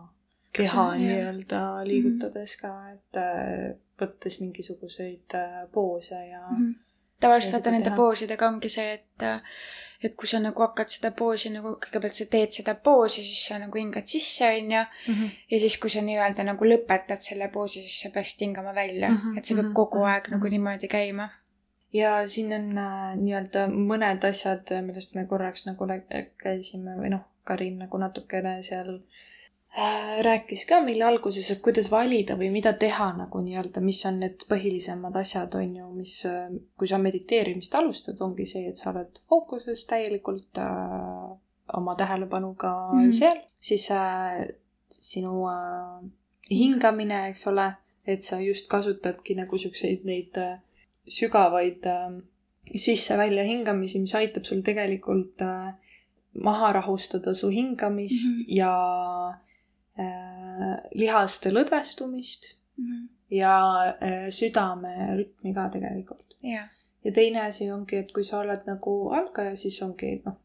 [0.55, 6.57] keha nii-öelda liigutades ka, et äh, võttes mingisuguseid äh, poose ja mm.
[6.57, 6.71] -hmm.
[7.21, 9.25] Tavaliselt vaata nende poosidega ongi see, et
[10.01, 13.59] et kui sa nagu hakkad seda poosi nagu, kõigepealt sa teed seda poosi, siis sa
[13.61, 14.81] nagu hingad sisse, onju.
[15.11, 15.27] Mhm.
[15.51, 19.17] ja siis, kui sa nii-öelda nagu lõpetad selle poosi, siis sa peaksid hingama välja mm.
[19.17, 19.37] -hmm.
[19.37, 19.77] et see peab mhm.
[19.77, 21.29] kogu aeg nagu niimoodi käima
[21.93, 25.87] ja siin on äh, nii-öelda mõned asjad, millest me korraks nagu
[26.43, 29.30] käisime või noh, Karin nagu natukene seal äh,
[30.21, 34.43] rääkis ka meile alguses, et kuidas valida või mida teha nagu nii-öelda, mis on need
[34.49, 39.21] põhilisemad asjad, on ju, mis äh,, kui sa mediteerimist alustad, ongi see, et sa oled
[39.31, 41.29] fookuses täielikult äh,
[41.77, 44.49] oma tähelepanuga mm seal, siis äh,
[44.91, 46.01] sinu äh,
[46.51, 47.69] hingamine, eks ole,
[48.05, 50.57] et sa just kasutadki nagu siukseid neid äh,
[51.07, 52.17] sügavaid äh,
[52.75, 55.71] sisse-välja hingamisi, mis aitab sul tegelikult äh,
[56.43, 58.45] maha rahustada su hingamist mm -hmm.
[58.57, 58.73] ja
[59.29, 59.39] äh,
[60.95, 63.07] lihaste lõdvestumist mm -hmm.
[63.29, 63.55] ja
[63.89, 66.69] äh, südame rütmi ka tegelikult yeah..
[67.03, 70.37] ja teine asi ongi, et kui sa oled nagu algaja, siis ongi noh,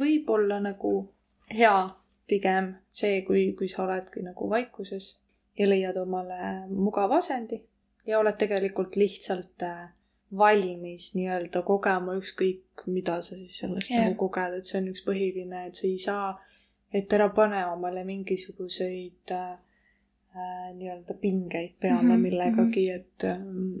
[0.00, 1.08] võib-olla nagu
[1.50, 1.88] hea
[2.26, 5.16] pigem see, kui, kui sa oledki nagu vaikuses
[5.58, 7.62] ja leiad omale mugava asendi
[8.06, 9.88] ja oled tegelikult lihtsalt äh,
[10.38, 14.04] valmis nii-öelda kogema ükskõik, mida sa siis sellest yeah.
[14.04, 16.34] nagu koged, et see on üks põhiline, et sa ei saa,
[16.92, 19.52] et ära pane omale mingisuguseid äh,
[20.36, 22.22] äh, nii-öelda pingeid peale mm -hmm.
[22.22, 23.78] millegagi, et ähm,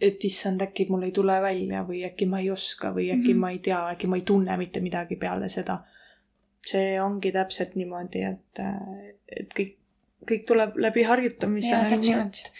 [0.00, 3.36] et issand, äkki mul ei tule välja või äkki ma ei oska või äkki mm
[3.36, 3.40] -hmm.
[3.40, 5.84] ma ei tea, äkki ma ei tunne mitte midagi peale seda.
[6.66, 9.76] see ongi täpselt niimoodi, et, äh, et kõik,
[10.30, 11.74] kõik tuleb läbi harjutamise.
[11.74, 12.52] et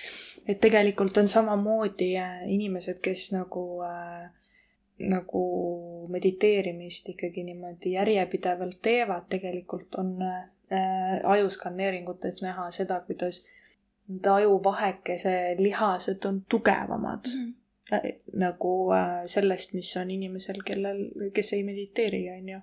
[0.49, 4.31] et tegelikult on samamoodi äh, inimesed, kes nagu äh,
[4.99, 5.43] nagu
[6.09, 13.43] mediteerimist ikkagi niimoodi järjepidevalt teevad, tegelikult on äh, ajuskanneeringutes näha seda, kuidas
[14.09, 17.45] need ajuvahekese lihased on tugevamad mm.
[17.45, 17.55] -hmm.
[18.33, 22.61] Nagu äh, sellest, mis on inimesel, kellel, kes ei mediteeri, on ju.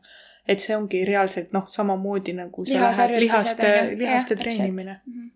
[0.47, 5.13] et see ongi reaalselt noh, samamoodi nagu sa lähed lihaste, lihaste treenimine mm.
[5.13, 5.29] -hmm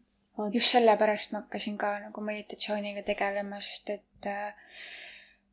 [0.54, 4.54] just sellepärast ma hakkasin ka nagu meditatsiooniga tegelema, sest et äh,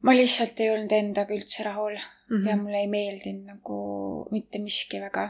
[0.04, 2.48] ma lihtsalt ei olnud endaga üldse rahul mm -hmm.
[2.48, 3.78] ja mulle ei meeldinud nagu
[4.30, 5.28] mitte miski väga.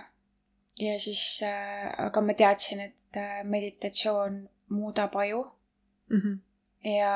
[0.80, 5.44] ja siis äh,, aga ma teadsin, et äh, meditatsioon muudab aju
[6.10, 6.20] mm.
[6.20, 6.38] -hmm.
[6.90, 7.14] ja,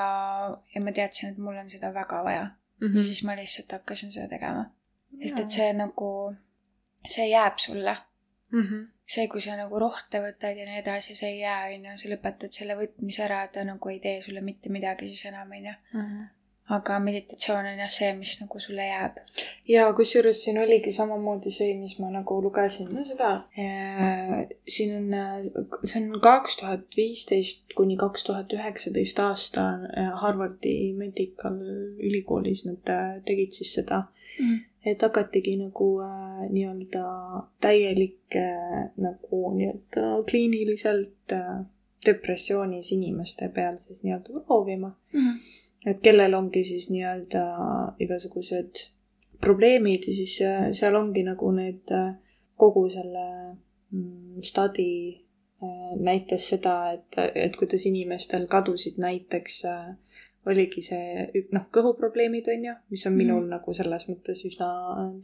[0.74, 2.88] ja ma teadsin, et mul on seda väga vaja mm.
[2.88, 2.98] -hmm.
[2.98, 4.70] ja siis ma lihtsalt hakkasin seda tegema.
[5.22, 6.34] sest et see nagu,
[7.08, 7.96] see jääb sulle
[8.52, 8.62] mm.
[8.62, 8.88] -hmm.
[9.06, 12.08] see, kui sa nagu rohte võtad ja nii edasi, see ei jää, on ju, sa
[12.08, 15.74] lõpetad selle võtmise ära, ta nagu ei tee sulle mitte midagi siis enam, on ju
[15.92, 16.37] mhm
[16.68, 19.16] aga meditatsioon on jah see, mis nagu sulle jääb.
[19.68, 23.30] ja kusjuures siin oligi samamoodi see, mis ma nagu lugesin no, seda.
[24.68, 25.48] siin on,
[25.84, 29.66] see on kaks tuhat viisteist kuni kaks tuhat üheksateist aasta
[30.22, 31.58] Harvardi Medical
[32.04, 34.04] ülikoolis nad äh, tegid siis seda
[34.38, 34.60] mm.
[34.92, 37.04] et hakatigi nagu äh, nii-öelda
[37.64, 41.60] täielik äh, nagu nii-öelda kliiniliselt äh,
[42.06, 45.38] depressioonis inimeste peal siis nii-öelda proovima mm
[45.86, 47.44] et kellel ongi siis nii-öelda
[48.02, 48.88] igasugused
[49.40, 52.14] probleemid ja siis äh, seal ongi nagu need äh,
[52.58, 53.26] kogu selle
[53.90, 54.90] mm, study
[55.62, 59.62] äh, näitas seda, et, et kuidas inimestel kadusid näiteks
[60.48, 63.54] oligi see noh, kõhuprobleemid on ju, mis on minul mm.
[63.56, 64.68] nagu selles mõttes üsna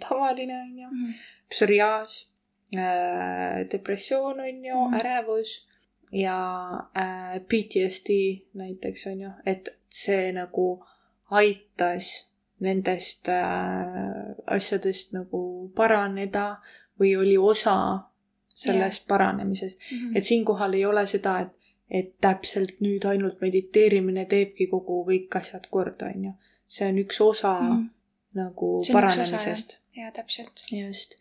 [0.03, 1.15] tavaline on ju mm.,
[1.51, 2.17] psoriaas
[2.77, 5.57] äh,, depressioon on ju mm., ärevus
[6.15, 6.39] ja
[6.97, 8.09] äh, PTSD
[8.55, 10.85] näiteks on ju, et see nagu
[11.31, 12.31] aitas
[12.63, 16.57] nendest äh, asjadest nagu paraneda
[17.01, 17.77] või oli osa
[18.55, 19.09] sellest yeah.
[19.09, 19.99] paranemisest mm.
[19.99, 20.19] -hmm.
[20.19, 25.67] et siinkohal ei ole seda, et, et täpselt nüüd ainult mediteerimine teebki kogu kõik asjad
[25.71, 26.33] korda, on ju.
[26.69, 27.89] see on üks osa mm -hmm.
[28.35, 29.79] nagu paranemisest.
[29.97, 30.65] jaa, täpselt.
[30.73, 31.19] just.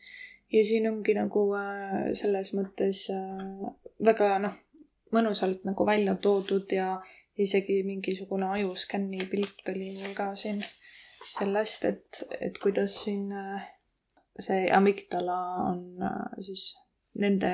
[0.52, 3.74] ja siin ongi nagu äh, selles mõttes äh,
[4.06, 4.54] väga noh,
[5.14, 6.98] mõnusalt nagu välja toodud ja
[7.38, 10.64] isegi mingisugune ajuskänni pilt oli mul ka siin
[11.34, 13.68] sellest, et, et kuidas siin äh,
[14.40, 15.38] see amygdala
[15.70, 16.74] on äh, siis
[17.20, 17.52] nende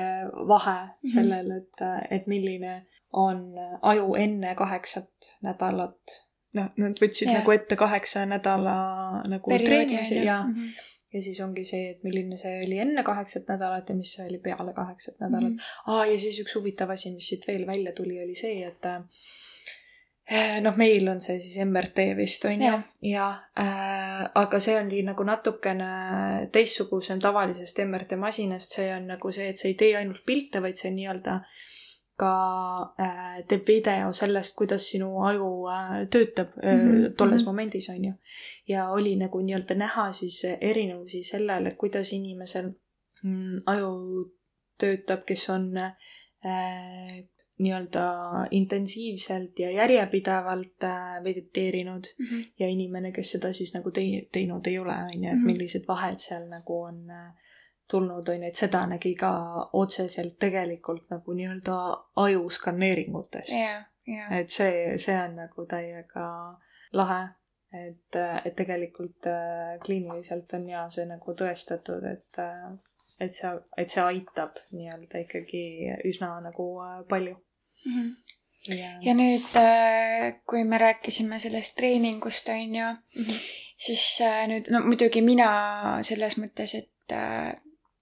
[0.48, 1.12] vahe -hmm.
[1.14, 6.20] sellel, et, äh, et milline on aju enne kaheksat nädalat.
[6.52, 7.38] noh, nad võtsid ja.
[7.38, 10.42] nagu ette kaheksa nädala nagu treenimise ja, ja.
[10.44, 14.14] Mm -hmm ja siis ongi see, et milline see oli enne kaheksat nädalat ja mis
[14.16, 15.58] see oli peale kaheksat nädalat mm.
[15.58, 15.92] -hmm.
[15.94, 18.86] aa, ja siis üks huvitav asi, mis siit veel välja tuli, oli see, et
[20.30, 22.76] Eh, noh, meil on see siis MRT vist on ju,
[23.10, 23.24] ja
[23.58, 25.88] äh, aga see oli nagu natukene
[26.54, 30.78] teistsugusem tavalisest MRT masinast, see on nagu see, et see ei tee ainult pilte, vaid
[30.78, 31.40] see nii-öelda
[32.20, 32.32] ka
[33.00, 37.14] äh, teeb video sellest, kuidas sinu aju äh, töötab mm -hmm.
[37.16, 37.46] tolles mm -hmm.
[37.46, 38.12] momendis on ju.
[38.68, 42.70] ja oli nagu nii-öelda näha siis erinevusi sellele, kuidas inimesel
[43.22, 43.90] mm, aju
[44.78, 45.92] töötab, kes on äh,
[47.58, 48.04] nii-öelda
[48.50, 50.80] intensiivselt ja järjepidevalt
[51.22, 52.44] mediteerinud mm -hmm.
[52.58, 55.46] ja inimene, kes seda siis nagu tei-, teinud ei ole, on ju, et mhm.
[55.46, 57.32] millised vahed seal nagu on äh,
[57.90, 59.32] tulnud, on ju, et seda nägi ka
[59.78, 61.76] otseselt tegelikult nagu nii-öelda
[62.24, 63.84] aju skaneeringutest yeah,.
[64.08, 64.32] Yeah.
[64.40, 66.26] et see, see on nagu täiega
[66.96, 67.20] lahe,
[67.74, 72.42] et, et tegelikult äh, kliiniliselt on ja see nagu tõestatud, et
[73.20, 75.64] et see, et see aitab nii-öelda ikkagi
[76.08, 76.72] üsna nagu
[77.08, 77.96] palju mm.
[77.96, 78.36] -hmm.
[78.68, 78.90] Ja.
[79.00, 83.38] ja nüüd, äh, kui me rääkisime sellest treeningust, on ju mm, -hmm.
[83.76, 87.54] siis äh, nüüd, no muidugi mina selles mõttes, et äh,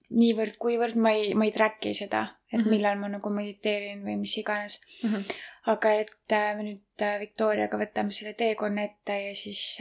[0.09, 2.71] niivõrd-kuivõrd ma ei, ma ei track'i seda, et mm -hmm.
[2.71, 5.11] millal ma nagu mediteerin või mis iganes mm.
[5.11, 5.39] -hmm.
[5.75, 9.79] aga et me nüüd Viktoriaga võtame selle teekonna ette ja siis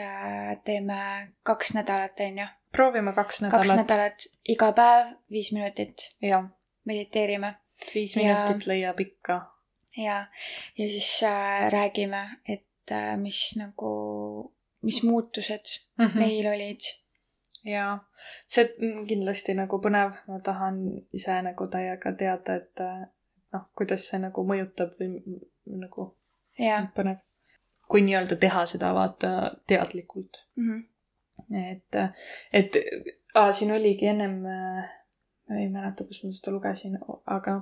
[0.63, 0.97] teeme
[1.43, 2.47] kaks nädalat, on ju.
[2.71, 3.67] proovime kaks nädalat.
[3.67, 6.09] kaks nädalat, iga päev viis minutit.
[6.85, 7.55] mediteerime.
[7.93, 8.73] viis minutit ja...
[8.73, 9.57] leiab ikka
[9.97, 10.25] ja,
[10.77, 15.65] ja siis äh, räägime, et äh, mis nagu, mis muutused
[15.97, 16.19] mm -hmm.
[16.19, 16.79] meil olid.
[17.67, 17.93] Jaa,
[18.47, 20.81] see on kindlasti nagu põnev, ma tahan
[21.15, 22.83] ise nagu täiega teada, et
[23.53, 25.39] noh, kuidas see nagu mõjutab või
[25.83, 26.09] nagu
[26.59, 26.81] ja.
[26.95, 27.23] põnev.
[27.87, 29.29] kui nii-öelda teha seda vaata
[29.67, 30.69] teadlikult mm.
[30.69, 31.71] -hmm.
[31.71, 31.99] et,
[32.53, 32.79] et
[33.35, 37.61] aa, siin oligi ennem, ma ei mäleta, kus ma seda lugesin, aga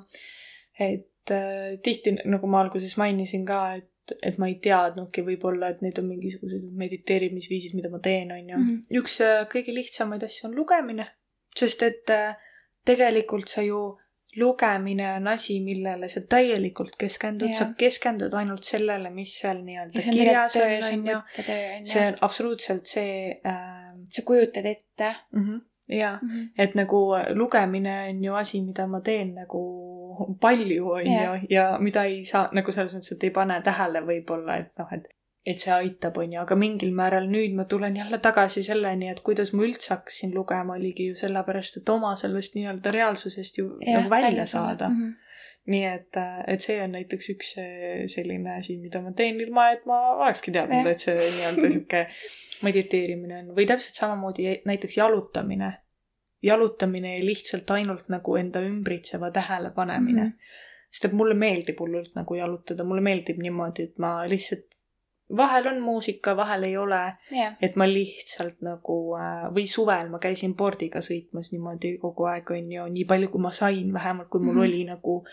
[0.79, 3.89] et äh, tihti, nagu ma alguses mainisin ka, et,
[4.21, 8.57] et ma ei teadnudki võib-olla, et need on mingisugused mediteerimisviisid, mida ma teen, on ju
[8.57, 8.65] mm.
[8.65, 8.97] -hmm.
[9.01, 11.07] üks äh, kõige lihtsamaid asju on lugemine,
[11.55, 12.35] sest et äh,
[12.85, 13.97] tegelikult sa ju
[14.35, 20.57] lugemine on asi, millele sa täielikult keskendud, sa keskendud ainult sellele, mis seal nii-öelda kirjas
[20.59, 21.21] on, on ju.
[21.83, 23.95] see on absoluutselt see äh,.
[24.09, 25.47] sa kujutad ette mm.
[25.47, 26.49] -hmm jaa mm, -hmm.
[26.57, 26.97] et nagu
[27.33, 29.61] lugemine on ju asi, mida ma teen nagu
[30.41, 34.57] palju, on ju, ja mida ei saa nagu selles mõttes, et ei pane tähele võib-olla,
[34.63, 35.11] et noh, et
[35.45, 39.21] et see aitab, on ju, aga mingil määral nüüd ma tulen jälle tagasi selleni, et
[39.25, 43.99] kuidas ma üldse hakkasin lugema, oligi ju sellepärast, et oma sellest nii-öelda reaalsusest ju ja,
[43.99, 44.95] nagu välja saada mm.
[44.95, 45.13] -hmm.
[45.73, 49.85] nii et, et see on näiteks üks eh, selline asi, mida ma teen ilma, et
[49.85, 52.05] ma olekski teadnud, et see nii-öelda sihuke
[52.67, 55.73] mediteerimine on või täpselt samamoodi näiteks jalutamine.
[56.45, 60.27] Jalutamine ja lihtsalt ainult nagu enda ümbritseva tähelepanemine mm.
[60.27, 60.37] Mhm.
[60.37, 60.91] -hmm.
[60.91, 64.65] sest et mulle meeldib hullult nagu jalutada, mulle meeldib niimoodi, et ma lihtsalt,
[65.37, 70.19] vahel on muusika, vahel ei ole jah, et ma lihtsalt nagu äh, või suvel ma
[70.19, 74.53] käisin pordiga sõitmas niimoodi kogu aeg onju, nii palju kui ma sain, vähemalt kui mul
[74.53, 74.59] mm.
[74.59, 74.67] -hmm.
[74.67, 75.25] oli nagu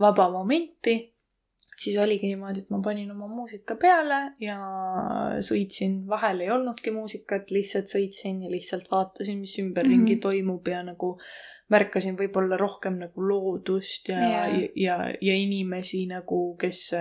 [0.00, 1.15] vaba momenti,
[1.80, 4.56] siis oligi niimoodi, et ma panin oma muusika peale ja
[5.44, 10.12] sõitsin, vahel ei olnudki muusikat, lihtsalt sõitsin ja lihtsalt vaatasin, mis ümberringi mm Mhm.
[10.16, 10.22] -hmm.
[10.22, 11.18] toimub ja nagu
[11.70, 16.92] märkasin võib-olla rohkem nagu loodust ja yeah., ja, ja inimesi nagu, kes,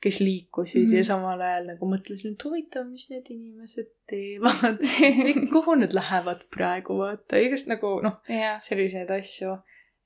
[0.00, 0.92] kes liikusid mm Mhm.
[0.92, 0.96] -hmm.
[0.96, 4.78] ja samal ajal nagu mõtlesin, et huvitav, mis need inimesed teevad
[5.54, 9.58] kuhu nad lähevad praegu, vaata, igast nagu noh, jah, selliseid asju.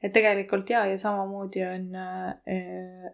[0.03, 2.33] Et tegelikult jaa, ja samamoodi on äh,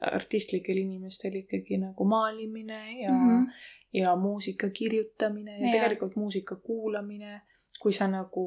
[0.00, 3.28] artistlikel inimestel ikkagi nagu maalimine ja mm.
[3.28, 3.52] -hmm.
[3.92, 5.72] ja muusika kirjutamine ja Jaa.
[5.72, 7.40] tegelikult muusika kuulamine,
[7.82, 8.46] kui sa nagu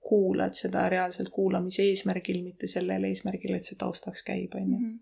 [0.00, 4.78] kuulad seda reaalselt kuulamise eesmärgil, mitte sellel eesmärgil, et see taustaks käib, onju.
[4.78, 4.96] Mhm.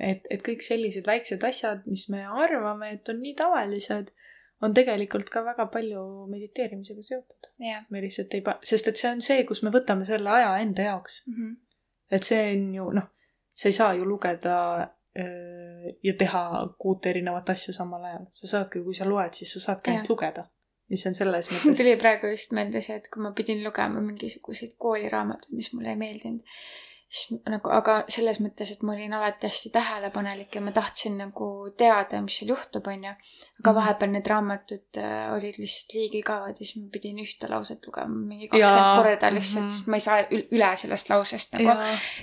[0.00, 4.10] et, et kõik sellised väiksed asjad, mis me arvame, et on nii tavalised,
[4.64, 6.02] on tegelikult ka väga palju
[6.32, 7.50] mediteerimisega seotud.
[7.60, 10.56] jah, me lihtsalt ei pa-, sest et see on see, kus me võtame selle aja
[10.64, 11.22] enda jaoks.
[11.30, 11.54] Mhm.
[12.14, 13.08] et see on ju noh,
[13.54, 14.56] sa ei saa ju lugeda
[15.18, 16.42] öö, ja teha
[16.78, 18.26] kuut erinevat asja samal ajal.
[18.40, 20.14] sa saadki, kui sa loed, siis sa saadki ainult Jah.
[20.14, 20.48] lugeda.
[20.90, 24.02] mis on selles mul mõttes tuli praegu just meelde see, et kui ma pidin lugema
[24.04, 26.44] mingisuguseid kooliraamatuid, mis mulle ei meeldinud,
[27.14, 31.46] siis nagu, aga selles mõttes, et ma olin alati hästi tähelepanelik ja ma tahtsin nagu
[31.78, 33.12] teada, mis seal juhtub, onju.
[33.60, 33.76] aga Mhm.
[33.78, 38.18] vahepeal need raamatud äh, olid lihtsalt liiga igavad ja siis ma pidin ühte lauset lugema
[38.32, 39.70] mingi kakskümmend korda lihtsalt Mhm.
[39.70, 41.70] sest ma ei saa ül- üle sellest lausest nagu,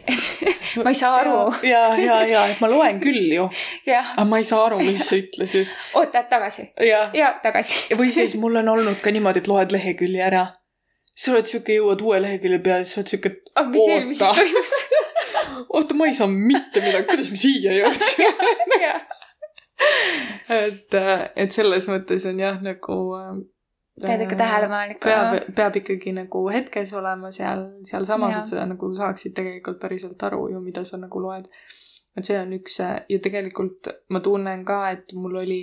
[0.08, 1.38] et ma ei saa aru.
[1.64, 3.48] ja, ja, ja, et ma loen küll ju,
[3.88, 5.72] aga ma ei saa aru, mis sa ütlesid.
[5.96, 6.68] oota, tagasi.
[6.88, 7.96] ja, ja tagasi.
[7.96, 10.48] või siis mul on olnud ka niimoodi, et loed lehekülje ära.
[11.22, 14.36] Sa oled siuke, jõuad uue lehekülje peale, siis sa oled siuke, et aga mis eelmises
[14.38, 14.76] toimus?
[15.78, 18.92] oota, ma ei saa mitte midagi, kuidas me siia jõudsime?
[20.62, 21.00] et,
[21.46, 22.98] et selles mõttes on jah, nagu.
[24.02, 29.36] pead ikka tähelepanelik peab, peab ikkagi nagu hetkes olema seal, sealsamas, et sa nagu saaksid
[29.38, 31.50] tegelikult päriselt aru ju, mida sa nagu loed.
[32.18, 35.62] Et see on üks ja tegelikult ma tunnen ka, et mul oli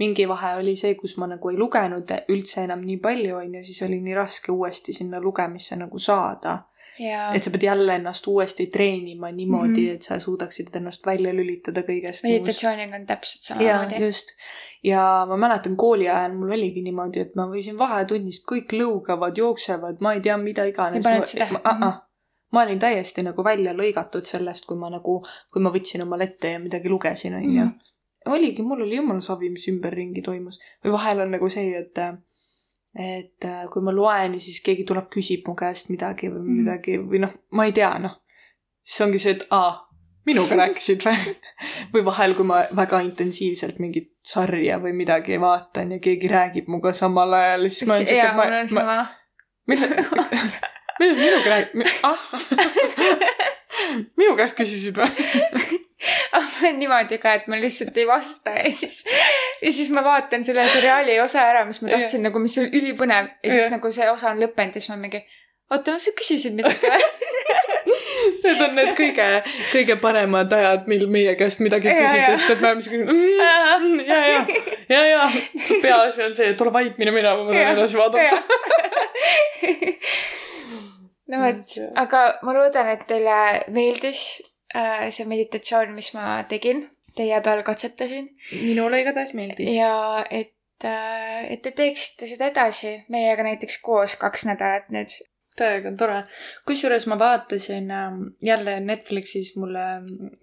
[0.00, 3.82] mingi vahe oli see, kus ma nagu ei lugenud üldse enam nii palju, onju, siis
[3.84, 6.62] oli nii raske uuesti sinna lugemisse nagu saada.
[7.00, 9.90] ja et sa pead jälle ennast uuesti treenima niimoodi mm, Mhm.
[9.90, 9.94] -hmm.
[9.94, 12.24] et sa suudaksid ennast välja lülitada kõigest.
[12.24, 14.04] meditatsiooniga on täpselt samamoodi.
[14.04, 14.34] just.
[14.82, 20.00] ja ma mäletan kooli ajal mul oligi niimoodi, et ma võisin vahetunnist, kõik lõugavad, jooksevad,
[20.00, 20.96] ma ei tea, mida iganes.
[20.96, 21.92] Ei pannud seda tähele?
[22.52, 25.20] Ma, ma olin täiesti nagu välja lõigatud sellest, kui ma nagu,
[25.52, 27.78] kui ma võtsin omale ette ja midagi lugesin, onju Mhm..
[28.26, 30.58] oligi, mul oli jumala savi, mis ümberringi toimus.
[30.84, 31.98] või vahel on nagu see, et
[32.98, 36.56] et äh, kui ma loen ja siis keegi tuleb, küsib mu käest midagi või Mhm.
[36.62, 38.16] midagi või noh, ma ei tea, noh.
[38.82, 39.86] siis ongi see, et aa,
[40.26, 41.36] minuga rääkisid või?
[41.94, 46.92] või vahel, kui ma väga intensiivselt mingit sarja või midagi vaatan ja keegi räägib minuga
[46.92, 49.06] samal ajal, siis ma olen siuke, et ma ma, sama.
[49.66, 49.86] mille,
[51.00, 52.18] mida sa minuga räägid, ah.
[54.20, 55.10] minu käest küsisid või?
[56.32, 59.02] aga mul on niimoodi ka, et ma lihtsalt ei vasta ja siis,
[59.62, 63.30] ja siis ma vaatan selle seriaali osa ära, mis ma tahtsin nagu, mis oli ülipõnev
[63.42, 63.74] ja siis Jah.
[63.76, 65.22] nagu see osa on lõppenud ja siis ma mingi,
[65.70, 67.02] oota, sa küsisid midagi või?
[68.40, 69.24] Need on need kõige,
[69.72, 72.28] kõige paremad ajad, mil meie käest midagi ja.
[72.36, 74.40] sest et me oleme siuke mm,, ja, ja,
[74.88, 75.22] ja, ja,
[75.84, 78.36] peaasi on see, et ole vait, mine minema, ma tahan edasi vaadata.
[81.30, 83.36] No vot, aga ma loodan, et teile
[83.74, 84.22] meeldis
[84.74, 88.30] äh, see meditatsioon, mis ma tegin, teie peal katsetasin
[88.62, 89.72] minule igatahes meeldis.
[89.76, 90.54] ja et,
[90.84, 95.16] et te teeksite seda edasi meiega näiteks koos kaks nädalat nüüd.
[95.58, 96.22] täiega tore.
[96.68, 99.86] kusjuures ma vaatasin ähm, jälle Netflixis, mulle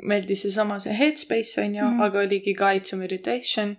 [0.04, 1.98] meeldis seesama see Headspace on ju mm.
[1.98, 2.06] -hmm.
[2.06, 3.78] aga oligi Guide to Meditation.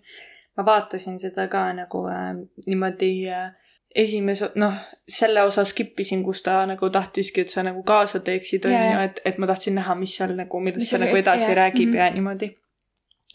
[0.57, 2.35] ma vaatasin seda ka nagu äh,
[2.67, 3.51] niimoodi äh,
[3.95, 4.75] esimese, noh,
[5.09, 8.85] selle osa skip isin, kus ta nagu tahtiski, et sa nagu kaasa teeksid, on Jaa,
[8.85, 11.59] ju jaa., et, et ma tahtsin näha, mis seal nagu, millest oli nagu edasi jaa,
[11.63, 12.01] räägib mhm.
[12.01, 12.51] ja niimoodi.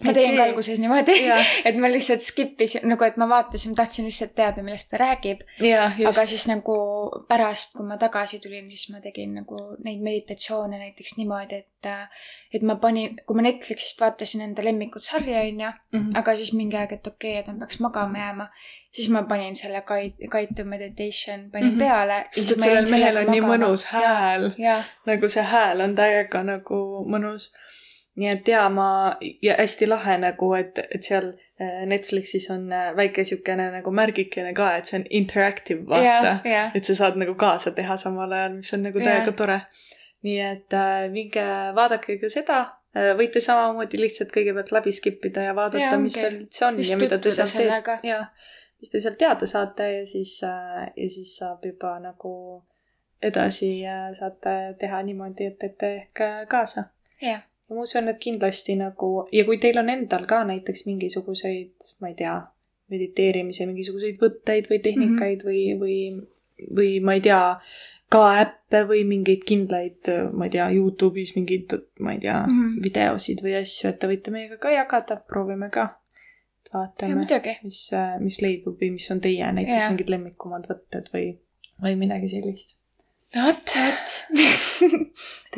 [0.03, 1.15] Ma tegin ka alguses niimoodi,
[1.67, 5.43] et ma lihtsalt skip isin, nagu et ma vaatasin, tahtsin lihtsalt teada, millest ta räägib.
[5.59, 6.25] aga.
[6.25, 6.75] siis nagu
[7.27, 11.91] pärast, kui ma tagasi tulin, siis ma tegin nagu neid meditatsioone näiteks niimoodi, et,
[12.53, 16.15] et ma panin, kui ma Netflixist vaatasin enda lemmikut sarja, onju, Mhm.
[16.15, 18.47] aga siis mingi aeg, et okei okay,, et ma peaks magama jääma,
[18.91, 21.79] siis ma panin selle Guide, Guide to Meditation, panin mm -hmm.
[21.79, 22.25] peale.
[22.31, 24.51] sest et sellel mehel on nii mõnus hääl,
[25.05, 27.51] nagu see hääl on täiega nagu mõnus.
[28.15, 28.87] Nii et jaa, ma
[29.41, 34.53] ja hästi lahe nagu, et, et seal äh, Netflixis on äh, väike siukene nagu märgikene
[34.57, 36.35] ka, et see on interactive, vaata.
[36.75, 39.59] et sa saad nagu kaasa teha samal ajal, mis on nagu täiega tore.
[40.23, 41.45] nii et äh, minge
[41.75, 42.59] vaadake ka seda
[42.95, 43.13] äh,.
[43.19, 46.93] võite samamoodi lihtsalt kõigepealt läbi skip ida ja vaadata ja,, mis seal üldse on Just
[46.93, 47.97] ja mida te sealt teete.
[48.07, 48.27] jaa,
[48.79, 52.35] mis te sealt teada saate ja siis äh,, ja siis saab juba nagu
[53.23, 56.85] edasi äh, saate teha niimoodi, et teete ehk kaasa.
[57.21, 61.73] jah ja ma usun, et kindlasti nagu ja kui teil on endal ka näiteks mingisuguseid,
[62.03, 62.35] ma ei tea,
[62.93, 65.79] mediteerimise mingisuguseid võtteid või tehnikaid mm -hmm.
[65.81, 67.41] või, või, või ma ei tea,
[68.13, 72.83] ka äppe või mingeid kindlaid, ma ei tea, Youtube'is mingeid, ma ei tea mm, -hmm.
[72.83, 75.89] videosid või asju, et te võite meiega ka jagada, proovime ka.
[76.73, 77.25] vaatame,
[77.63, 77.81] mis,
[78.19, 79.89] mis leidub või mis on teie näiteks ja.
[79.91, 81.27] mingid lemmikumad võtted või,
[81.81, 82.73] või midagi sellist
[83.35, 84.13] vot, vot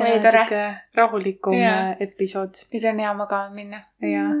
[0.00, 0.76] oli tore.
[0.94, 1.90] rahulikum ja.
[1.90, 2.60] Äh, episood.
[2.72, 3.80] nüüd on hea magama minna.
[4.00, 4.32] jaa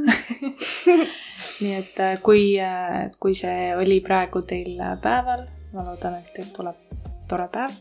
[1.62, 6.52] nii et äh, kui, äh, kui see oli praegu teil päeval, ma loodan, et teil
[6.56, 7.74] tuleb tore päev.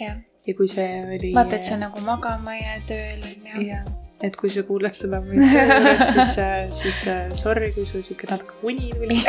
[0.00, 0.20] jah.
[0.46, 1.34] ja kui see oli.
[1.34, 3.66] vaata, et sa nagu magama ei jää tööl onju.
[3.68, 3.84] jah,
[4.22, 6.38] et kui sa kuulad seda meid juures, siis,
[6.80, 7.04] siis
[7.42, 9.20] sorry, kui sul siuke natuke uni tuli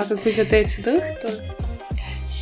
[0.00, 1.71] aga kui sa teed seda õhtul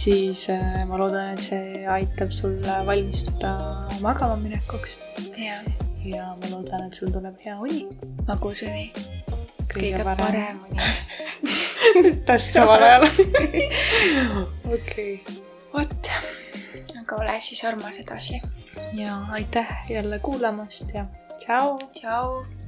[0.01, 3.53] siis äh, ma loodan, et see aitab sul valmistuda
[4.01, 4.97] magama minekuks.
[5.37, 5.61] ja,
[6.05, 7.85] ja ma loodan, et sul tuleb hea uni.
[8.29, 8.91] magus uni.
[9.71, 10.81] kõige parem uni
[12.27, 13.07] täpselt samal ajal.
[14.77, 15.21] okei.
[15.75, 16.13] vot.
[17.01, 18.41] aga ole siis armas edasi.
[18.97, 21.07] ja aitäh jälle kuulamast ja
[21.39, 21.77] tšau.
[21.93, 22.60] tšau.